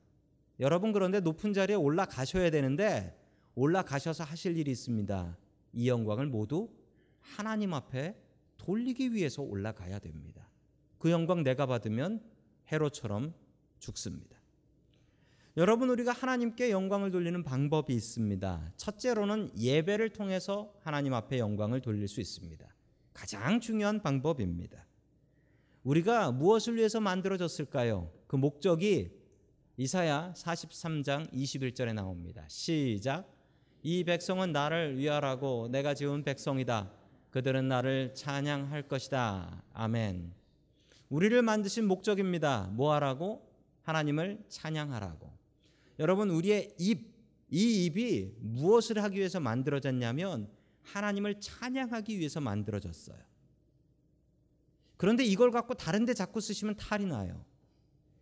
여러분 0.59 0.91
그런데 0.91 1.19
높은 1.19 1.53
자리에 1.53 1.75
올라가셔야 1.75 2.49
되는데 2.49 3.17
올라가셔서 3.55 4.23
하실 4.23 4.57
일이 4.57 4.71
있습니다. 4.71 5.37
이 5.73 5.87
영광을 5.89 6.27
모두 6.27 6.69
하나님 7.19 7.73
앞에 7.73 8.15
돌리기 8.57 9.13
위해서 9.13 9.41
올라가야 9.41 9.99
됩니다. 9.99 10.49
그 10.97 11.11
영광 11.11 11.43
내가 11.43 11.65
받으면 11.65 12.21
해로처럼 12.71 13.33
죽습니다. 13.79 14.36
여러분 15.57 15.89
우리가 15.89 16.11
하나님께 16.11 16.69
영광을 16.69 17.09
돌리는 17.09 17.43
방법이 17.43 17.91
있습니다. 17.91 18.73
첫째로는 18.77 19.49
예배를 19.57 20.11
통해서 20.11 20.71
하나님 20.83 21.15
앞에 21.15 21.39
영광을 21.39 21.81
돌릴 21.81 22.07
수 22.07 22.21
있습니다. 22.21 22.63
가장 23.11 23.59
중요한 23.59 24.03
방법입니다. 24.03 24.85
우리가 25.81 26.31
무엇을 26.31 26.75
위해서 26.75 26.99
만들어졌을까요? 26.99 28.11
그 28.27 28.35
목적이 28.35 29.09
이사야 29.77 30.35
43장 30.37 31.33
21절에 31.33 31.91
나옵니다. 31.91 32.45
시작. 32.47 33.27
이 33.81 34.03
백성은 34.03 34.51
나를 34.51 34.99
위하라고 34.99 35.69
내가 35.69 35.95
지은 35.95 36.23
백성이다. 36.23 36.91
그들은 37.31 37.67
나를 37.67 38.13
찬양할 38.13 38.87
것이다. 38.87 39.63
아멘. 39.73 40.33
우리를 41.09 41.41
만드신 41.41 41.87
목적입니다. 41.87 42.69
뭐 42.73 42.93
하라고? 42.93 43.51
하나님을 43.81 44.43
찬양하라고. 44.49 45.36
여러분 45.99 46.29
우리의 46.29 46.75
입, 46.77 47.13
이 47.49 47.85
입이 47.85 48.35
무엇을 48.39 49.01
하기 49.03 49.17
위해서 49.17 49.39
만들어졌냐면 49.39 50.49
하나님을 50.83 51.39
찬양하기 51.39 52.17
위해서 52.17 52.39
만들어졌어요. 52.39 53.17
그런데 54.95 55.23
이걸 55.23 55.51
갖고 55.51 55.73
다른 55.73 56.05
데 56.05 56.13
자꾸 56.13 56.41
쓰시면 56.41 56.75
탈이 56.77 57.05
나요. 57.05 57.45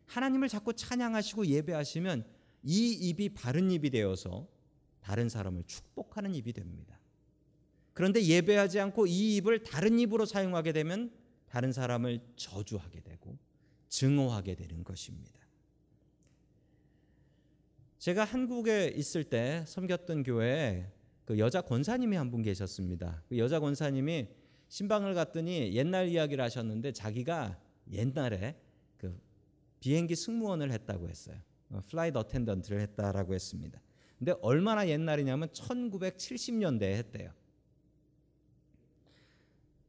하나님을 0.07 0.49
자꾸 0.49 0.73
찬양하시고 0.73 1.47
예배하시면 1.47 2.25
이 2.63 2.91
입이 2.91 3.29
바른 3.29 3.71
입이 3.71 3.89
되어서 3.89 4.47
다른 4.99 5.29
사람을 5.29 5.63
축복하는 5.65 6.35
입이 6.35 6.53
됩니다. 6.53 6.99
그런데 7.93 8.21
예배하지 8.21 8.79
않고 8.79 9.07
이 9.07 9.37
입을 9.37 9.63
다른 9.63 9.99
입으로 9.99 10.25
사용하게 10.25 10.73
되면 10.73 11.11
다른 11.47 11.71
사람을 11.71 12.19
저주하게 12.35 13.01
되고 13.01 13.37
증오하게 13.87 14.55
되는 14.55 14.83
것입니다. 14.83 15.44
제가 18.05 18.23
한국에 18.23 18.93
있을 18.95 19.23
때 19.23 19.63
섬겼던 19.65 20.21
교회에 20.21 20.85
그 21.25 21.39
여자 21.39 21.61
권사님이 21.61 22.15
한 22.15 22.29
분 22.29 22.43
계셨습니다. 22.43 23.23
그 23.27 23.39
여자 23.39 23.59
권사님이 23.59 24.27
신방을 24.67 25.15
갔더니 25.15 25.73
옛날 25.73 26.07
이야기를 26.09 26.43
하셨는데 26.43 26.91
자기가 26.91 27.59
옛날에 27.91 28.61
그 28.97 29.19
비행기 29.79 30.15
승무원을 30.15 30.71
했다고 30.71 31.09
했어요. 31.09 31.37
flight 31.87 32.19
attendant를 32.19 32.79
했다라고 32.81 33.33
했습니다. 33.33 33.81
근데 34.19 34.35
얼마나 34.43 34.87
옛날이냐면 34.87 35.49
1970년대에 35.49 36.93
했대요. 36.97 37.31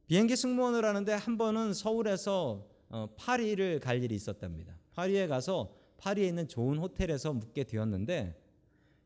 비행기 0.07 0.35
승무원을 0.35 0.83
하는데 0.83 1.13
한 1.13 1.37
번은 1.37 1.75
서울에서 1.75 2.67
어, 2.89 3.13
파리를 3.15 3.79
갈 3.79 4.01
일이 4.01 4.15
있었답니다. 4.15 4.75
파리에 4.95 5.27
가서 5.27 5.76
파리에 5.97 6.27
있는 6.27 6.47
좋은 6.47 6.77
호텔에서 6.77 7.33
묵게 7.33 7.65
되었는데 7.65 8.39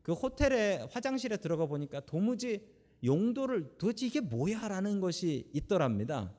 그 0.02 0.12
호텔에 0.12 0.86
화장실에 0.90 1.36
들어가 1.36 1.66
보니까 1.66 2.00
도무지 2.00 2.66
용도를 3.04 3.76
도대체 3.78 4.06
이게 4.06 4.20
뭐야라는 4.20 5.00
것이 5.00 5.48
있더랍니다. 5.52 6.32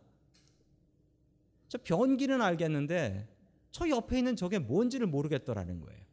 저 1.68 1.78
변기는 1.78 2.42
알겠는데 2.42 3.28
저 3.72 3.90
옆에 3.90 4.20
있는 4.20 4.36
저게 4.36 4.60
뭔지를 4.60 5.08
모르겠더라는 5.08 5.80
거예요. 5.82 6.04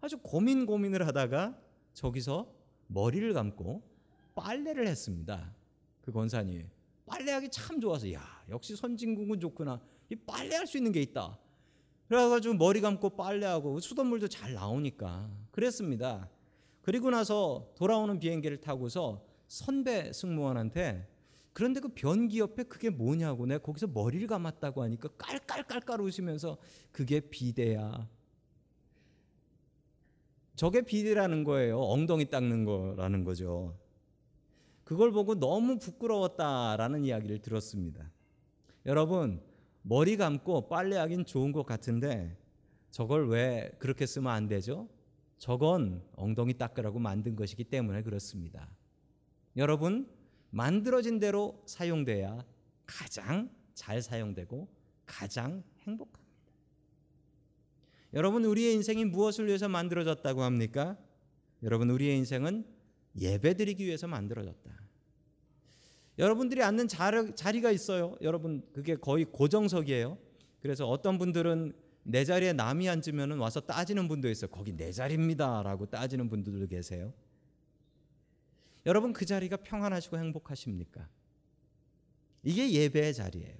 아주 0.00 0.18
고민 0.18 0.66
고민을 0.66 1.06
하다가 1.06 1.58
저기서 1.94 2.52
머리를 2.88 3.32
감고 3.32 3.82
빨래를 4.34 4.86
했습니다. 4.86 5.54
그 6.02 6.12
권사님 6.12 6.68
빨래하기 7.06 7.50
참 7.50 7.80
좋아서 7.80 8.12
야 8.12 8.44
역시 8.48 8.76
선진국은 8.76 9.40
좋구나. 9.40 9.80
이 10.10 10.16
빨래할 10.16 10.66
수 10.66 10.76
있는 10.76 10.92
게 10.92 11.00
있다. 11.00 11.38
그래가지고 12.08 12.54
머리 12.54 12.80
감고 12.80 13.10
빨래하고 13.10 13.80
수돗물도 13.80 14.28
잘 14.28 14.52
나오니까 14.54 15.30
그랬습니다. 15.50 16.28
그리고 16.82 17.10
나서 17.10 17.72
돌아오는 17.76 18.18
비행기를 18.18 18.60
타고서 18.60 19.24
선배 19.48 20.12
승무원한테 20.12 21.08
그런데 21.54 21.80
그 21.80 21.88
변기 21.88 22.40
옆에 22.40 22.64
그게 22.64 22.90
뭐냐고 22.90 23.46
내가 23.46 23.62
거기서 23.62 23.86
머리를 23.86 24.26
감았다고 24.26 24.82
하니까 24.82 25.08
깔깔깔깔 25.16 26.00
웃으면서 26.00 26.58
그게 26.90 27.20
비대야. 27.20 28.08
저게 30.56 30.82
비대라는 30.82 31.44
거예요. 31.44 31.80
엉덩이 31.80 32.28
닦는 32.28 32.64
거라는 32.64 33.24
거죠. 33.24 33.78
그걸 34.82 35.12
보고 35.12 35.38
너무 35.38 35.78
부끄러웠다라는 35.78 37.04
이야기를 37.04 37.38
들었습니다. 37.40 38.10
여러분, 38.84 39.40
머리 39.86 40.16
감고 40.16 40.68
빨래하긴 40.68 41.26
좋은 41.26 41.52
것 41.52 41.66
같은데 41.66 42.38
저걸 42.90 43.28
왜 43.28 43.70
그렇게 43.78 44.06
쓰면 44.06 44.32
안 44.32 44.48
되죠? 44.48 44.88
저건 45.36 46.02
엉덩이 46.16 46.54
닦으라고 46.54 46.98
만든 46.98 47.36
것이기 47.36 47.64
때문에 47.64 48.02
그렇습니다. 48.02 48.70
여러분, 49.58 50.08
만들어진 50.50 51.18
대로 51.18 51.62
사용돼야 51.66 52.46
가장 52.86 53.50
잘 53.74 54.00
사용되고 54.00 54.68
가장 55.04 55.62
행복합니다. 55.80 56.24
여러분, 58.14 58.44
우리의 58.46 58.74
인생이 58.74 59.04
무엇을 59.04 59.48
위해서 59.48 59.68
만들어졌다고 59.68 60.42
합니까? 60.42 60.96
여러분, 61.62 61.90
우리의 61.90 62.16
인생은 62.18 62.64
예배드리기 63.20 63.84
위해서 63.84 64.06
만들어졌다. 64.06 64.83
여러분들이 66.18 66.62
앉는 66.62 66.88
자리 66.88 67.60
가 67.60 67.70
있어요. 67.70 68.16
여러분, 68.22 68.62
그게 68.72 68.94
거의 68.96 69.24
고정석이에요. 69.24 70.16
그래서 70.60 70.88
어떤 70.88 71.18
분들은 71.18 71.72
내 72.04 72.24
자리에 72.24 72.52
남이 72.52 72.88
앉으면 72.88 73.38
와서 73.38 73.60
따지는 73.60 74.08
분도 74.08 74.28
있어요. 74.28 74.50
거기 74.50 74.72
내 74.72 74.92
자리입니다라고 74.92 75.86
따지는 75.86 76.28
분들도 76.28 76.66
계세요. 76.68 77.12
여러분 78.86 79.12
그 79.14 79.24
자리가 79.24 79.56
평안하시고 79.58 80.18
행복하십니까? 80.18 81.08
이게 82.42 82.70
예배의 82.70 83.14
자리예요. 83.14 83.56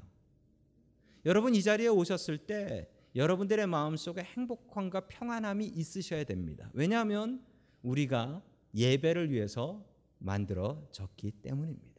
여러분 1.25 1.55
이 1.55 1.63
자리에 1.63 1.89
오셨을 1.89 2.37
때 2.39 2.91
여러분들의 3.17 3.67
마음속에 3.67 4.23
행복함과 4.23 5.09
평안함이 5.09 5.67
있으셔야 5.67 6.25
됩니다. 6.25 6.69
왜냐하면 6.75 7.43
우리가 7.83 8.43
예배를 8.75 9.31
위해서 9.31 9.83
만들어졌기 10.19 11.31
때문입니다. 11.43 11.94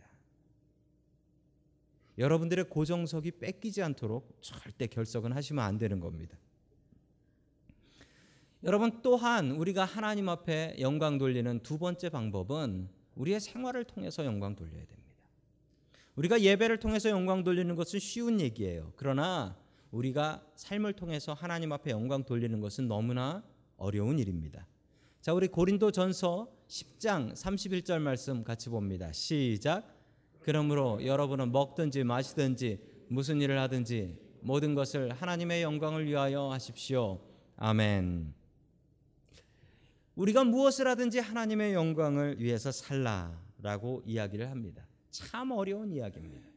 여러분들의 2.17 2.69
고정석이 2.69 3.31
뺏기지 3.31 3.81
않도록 3.83 4.37
절대 4.41 4.87
결석은 4.87 5.33
하시면 5.33 5.63
안 5.63 5.77
되는 5.77 5.99
겁니다. 5.99 6.37
여러분 8.63 9.01
또한 9.03 9.51
우리가 9.51 9.85
하나님 9.85 10.29
앞에 10.29 10.77
영광 10.79 11.17
돌리는 11.17 11.59
두 11.59 11.77
번째 11.77 12.09
방법은 12.09 12.89
우리의 13.15 13.39
생활을 13.39 13.83
통해서 13.83 14.25
영광 14.25 14.55
돌려야 14.55 14.85
됩니다. 14.85 14.95
우리가 16.15 16.41
예배를 16.41 16.79
통해서 16.79 17.09
영광 17.09 17.43
돌리는 17.43 17.75
것은 17.75 17.99
쉬운 17.99 18.39
얘기예요. 18.39 18.93
그러나 18.95 19.57
우리가 19.91 20.45
삶을 20.55 20.93
통해서 20.93 21.33
하나님 21.33 21.71
앞에 21.73 21.91
영광 21.91 22.23
돌리는 22.23 22.59
것은 22.59 22.87
너무나 22.87 23.43
어려운 23.77 24.19
일입니다. 24.19 24.65
자, 25.21 25.33
우리 25.33 25.47
고린도 25.47 25.91
전서 25.91 26.47
10장 26.67 27.33
31절 27.33 27.99
말씀 27.99 28.43
같이 28.43 28.69
봅니다. 28.69 29.11
시작. 29.11 29.94
그러므로 30.45 31.03
여러분은 31.03 31.51
먹든지 31.51 32.03
마시든지 32.03 32.79
무슨 33.07 33.41
일을 33.41 33.57
하든지 33.61 34.15
모든 34.41 34.75
것을 34.75 35.11
하나님의 35.11 35.63
영광을 35.63 36.05
위하여 36.05 36.51
하십시오. 36.51 37.19
아멘. 37.55 38.31
우리가 40.13 40.43
무엇을 40.43 40.87
하든지 40.87 41.17
하나님의 41.17 41.73
영광을 41.73 42.39
위해서 42.39 42.71
살라라고 42.71 44.03
이야기를 44.05 44.51
합니다. 44.51 44.87
참 45.09 45.49
어려운 45.49 45.91
이야기입니다. 45.91 46.47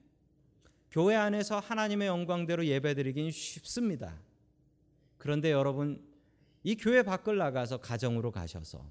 교회 0.90 1.16
안에서 1.16 1.59
하나님의 1.59 2.09
영광대로 2.09 2.66
예배드리긴 2.66 3.31
쉽습니다. 3.31 4.20
그런데 5.16 5.51
여러분 5.51 6.07
이 6.62 6.77
교회 6.77 7.03
밖을 7.03 7.38
나가서 7.38 7.79
가정으로 7.79 8.33
가셔서 8.33 8.85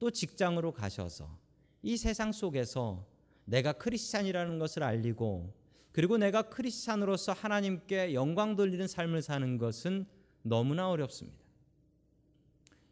또 0.00 0.10
직장으로 0.10 0.72
가셔서 0.72 1.38
이 1.82 1.96
세상 1.96 2.32
속에서 2.32 3.13
내가 3.44 3.72
크리스찬이라는 3.72 4.58
것을 4.58 4.82
알리고 4.82 5.52
그리고 5.92 6.16
내가 6.18 6.42
크리스찬으로서 6.42 7.32
하나님께 7.32 8.14
영광 8.14 8.56
돌리는 8.56 8.86
삶을 8.86 9.22
사는 9.22 9.58
것은 9.58 10.06
너무나 10.42 10.90
어렵습니다. 10.90 11.38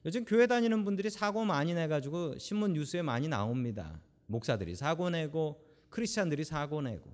요즘 0.05 0.25
교회 0.25 0.47
다니는 0.47 0.85
분들이 0.85 1.11
사고 1.11 1.45
많이 1.45 1.75
내가지고 1.75 2.38
신문 2.38 2.73
뉴스에 2.73 3.03
많이 3.03 3.29
나옵니다. 3.29 4.01
목사들이 4.27 4.75
사고 4.75 5.11
내고 5.11 5.65
크리스찬들이 5.91 6.45
사고 6.45 6.81
내고 6.81 7.11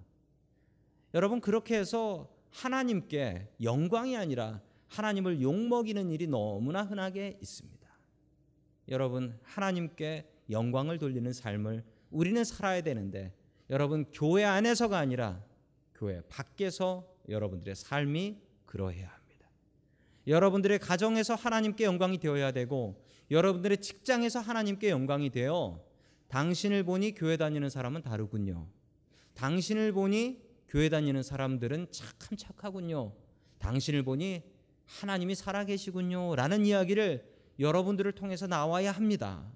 여러분 1.14 1.40
그렇게 1.40 1.76
해서 1.78 2.30
하나님께 2.50 3.48
영광이 3.62 4.16
아니라 4.16 4.60
하나님을 4.88 5.42
욕먹이는 5.42 6.10
일이 6.10 6.26
너무나 6.26 6.82
흔하게 6.82 7.38
있습니다. 7.42 7.88
여러분 8.88 9.38
하나님께 9.42 10.30
영광을 10.50 10.98
돌리는 10.98 11.32
삶을 11.32 11.84
우리는 12.10 12.42
살아야 12.44 12.80
되는데 12.80 13.34
여러분 13.70 14.06
교회 14.12 14.44
안에서가 14.44 14.98
아니라 14.98 15.42
교회 15.94 16.20
밖에서 16.28 17.06
여러분들의 17.28 17.74
삶이 17.74 18.38
그러해야 18.64 19.08
합니다. 19.08 19.48
여러분들의 20.26 20.78
가정에서 20.78 21.34
하나님께 21.34 21.84
영광이 21.84 22.18
되어야 22.18 22.52
되고 22.52 23.02
여러분들의 23.30 23.78
직장에서 23.78 24.40
하나님께 24.40 24.90
영광이 24.90 25.30
되어 25.30 25.82
당신을 26.28 26.84
보니 26.84 27.14
교회 27.14 27.36
다니는 27.36 27.70
사람은 27.70 28.02
다르군요. 28.02 28.68
당신을 29.34 29.92
보니 29.92 30.42
교회 30.68 30.88
다니는 30.88 31.22
사람들은 31.22 31.88
참 31.90 32.36
착하군요. 32.36 33.12
당신을 33.58 34.02
보니 34.02 34.42
하나님이 34.84 35.34
살아계시군요. 35.34 36.36
라는 36.36 36.66
이야기를 36.66 37.24
여러분들을 37.58 38.12
통해서 38.12 38.46
나와야 38.46 38.92
합니다. 38.92 39.50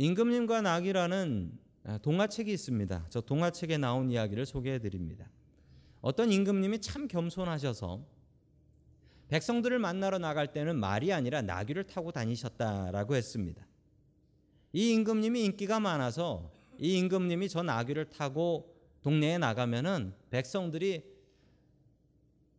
임금님과 0.00 0.62
낙이라는 0.62 1.52
아, 1.84 1.98
동화책이 1.98 2.50
있습니다. 2.50 3.06
저 3.10 3.20
동화책에 3.20 3.76
나온 3.76 4.10
이야기를 4.10 4.46
소개해 4.46 4.78
드립니다. 4.78 5.28
어떤 6.00 6.32
임금님이 6.32 6.80
참 6.80 7.06
겸손하셔서 7.06 8.02
백성들을 9.28 9.78
만나러 9.78 10.16
나갈 10.16 10.54
때는 10.54 10.80
말이 10.80 11.12
아니라 11.12 11.42
나귀를 11.42 11.84
타고 11.84 12.12
다니셨다라고 12.12 13.14
했습니다. 13.14 13.66
이 14.72 14.90
임금님이 14.92 15.44
인기가 15.44 15.78
많아서 15.80 16.50
이 16.78 16.96
임금님이 16.96 17.50
저 17.50 17.62
나귀를 17.62 18.08
타고 18.08 18.74
동네에 19.02 19.36
나가면은 19.36 20.14
백성들이 20.30 21.04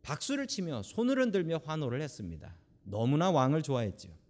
박수를 0.02 0.46
치며 0.46 0.84
손을 0.84 1.20
흔들며 1.20 1.60
환호를 1.64 2.02
했습니다. 2.02 2.54
너무나 2.84 3.32
왕을 3.32 3.62
좋아했죠. 3.62 4.21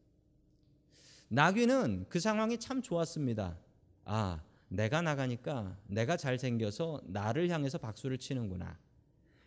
나귀는 1.32 2.06
그 2.10 2.20
상황이 2.20 2.58
참 2.58 2.82
좋았습니다. 2.82 3.56
아, 4.04 4.40
내가 4.68 5.00
나가니까 5.00 5.76
내가 5.86 6.16
잘생겨서 6.16 7.00
나를 7.06 7.48
향해서 7.48 7.78
박수를 7.78 8.18
치는구나. 8.18 8.78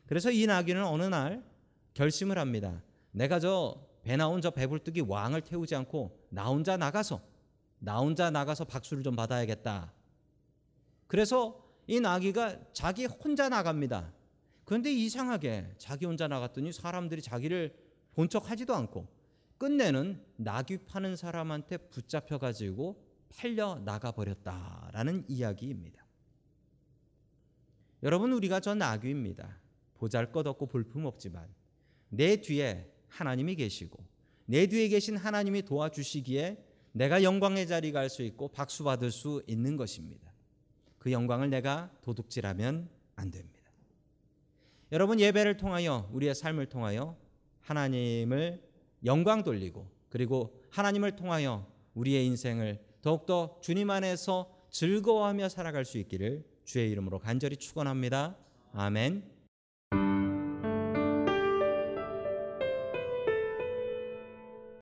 그래서 0.07 0.31
이 0.31 0.47
나귀는 0.47 0.83
어느 0.83 1.03
날 1.03 1.43
결심을 1.93 2.37
합니다. 2.37 2.81
내가 3.11 3.39
저 3.39 3.85
배 4.05 4.15
나온 4.17 4.39
저 4.39 4.51
배불뚝이 4.51 5.01
왕을 5.01 5.41
태우지 5.41 5.73
않고 5.75 6.15
나 6.29 6.45
혼자 6.45 6.77
나가서 6.77 7.21
나 7.79 7.97
혼자 7.97 8.29
나가서 8.29 8.65
박수를 8.65 9.01
좀 9.01 9.15
받아야겠다. 9.15 9.91
그래서 11.07 11.63
이 11.87 11.99
나귀가 11.99 12.55
자기 12.71 13.05
혼자 13.05 13.49
나갑니다. 13.49 14.13
그런데 14.63 14.91
이상하게 14.93 15.73
자기 15.79 16.05
혼자 16.05 16.27
나갔더니 16.27 16.71
사람들이 16.71 17.23
자기를 17.23 17.75
본 18.13 18.29
척하지도 18.29 18.75
않고 18.75 19.07
끝내는 19.57 20.21
나귀 20.37 20.79
파는 20.85 21.15
사람한테 21.15 21.77
붙잡혀 21.77 22.37
가지고 22.37 23.03
팔려 23.29 23.79
나가 23.79 24.11
버렸다라는 24.11 25.25
이야기입니다. 25.27 26.05
여러분 28.03 28.33
우리가 28.33 28.59
저 28.59 28.75
나귀입니다. 28.75 29.59
보잘것없고 29.95 30.67
볼품없지만 30.67 31.47
내 32.09 32.35
뒤에 32.41 32.91
하나님이 33.07 33.55
계시고 33.55 34.03
내 34.45 34.67
뒤에 34.67 34.89
계신 34.89 35.17
하나님이 35.17 35.63
도와주시기에 35.63 36.63
내가 36.91 37.23
영광의 37.23 37.67
자리 37.67 37.91
갈 37.91 38.09
수 38.09 38.21
있고 38.23 38.47
박수 38.49 38.83
받을 38.83 39.11
수 39.11 39.43
있는 39.47 39.75
것입니다. 39.75 40.31
그 40.97 41.11
영광을 41.11 41.49
내가 41.49 41.91
도둑질하면 42.01 42.89
안 43.15 43.31
됩니다. 43.31 43.55
여러분 44.91 45.19
예배를 45.19 45.57
통하여 45.57 46.09
우리의 46.13 46.35
삶을 46.35 46.67
통하여 46.67 47.17
하나님을 47.61 48.61
영광 49.05 49.43
돌리고 49.43 49.87
그리고 50.09 50.59
하나님을 50.71 51.15
통하여 51.15 51.67
우리의 51.93 52.25
인생을 52.25 52.79
더욱더 53.01 53.57
주님 53.61 53.89
안에서 53.89 54.51
즐거워하며 54.71 55.49
살아갈 55.49 55.85
수 55.85 55.97
있기를 55.97 56.43
주의 56.65 56.89
이름으로 56.91 57.19
간절히 57.19 57.57
축원합니다. 57.57 58.37
아멘. 58.73 59.34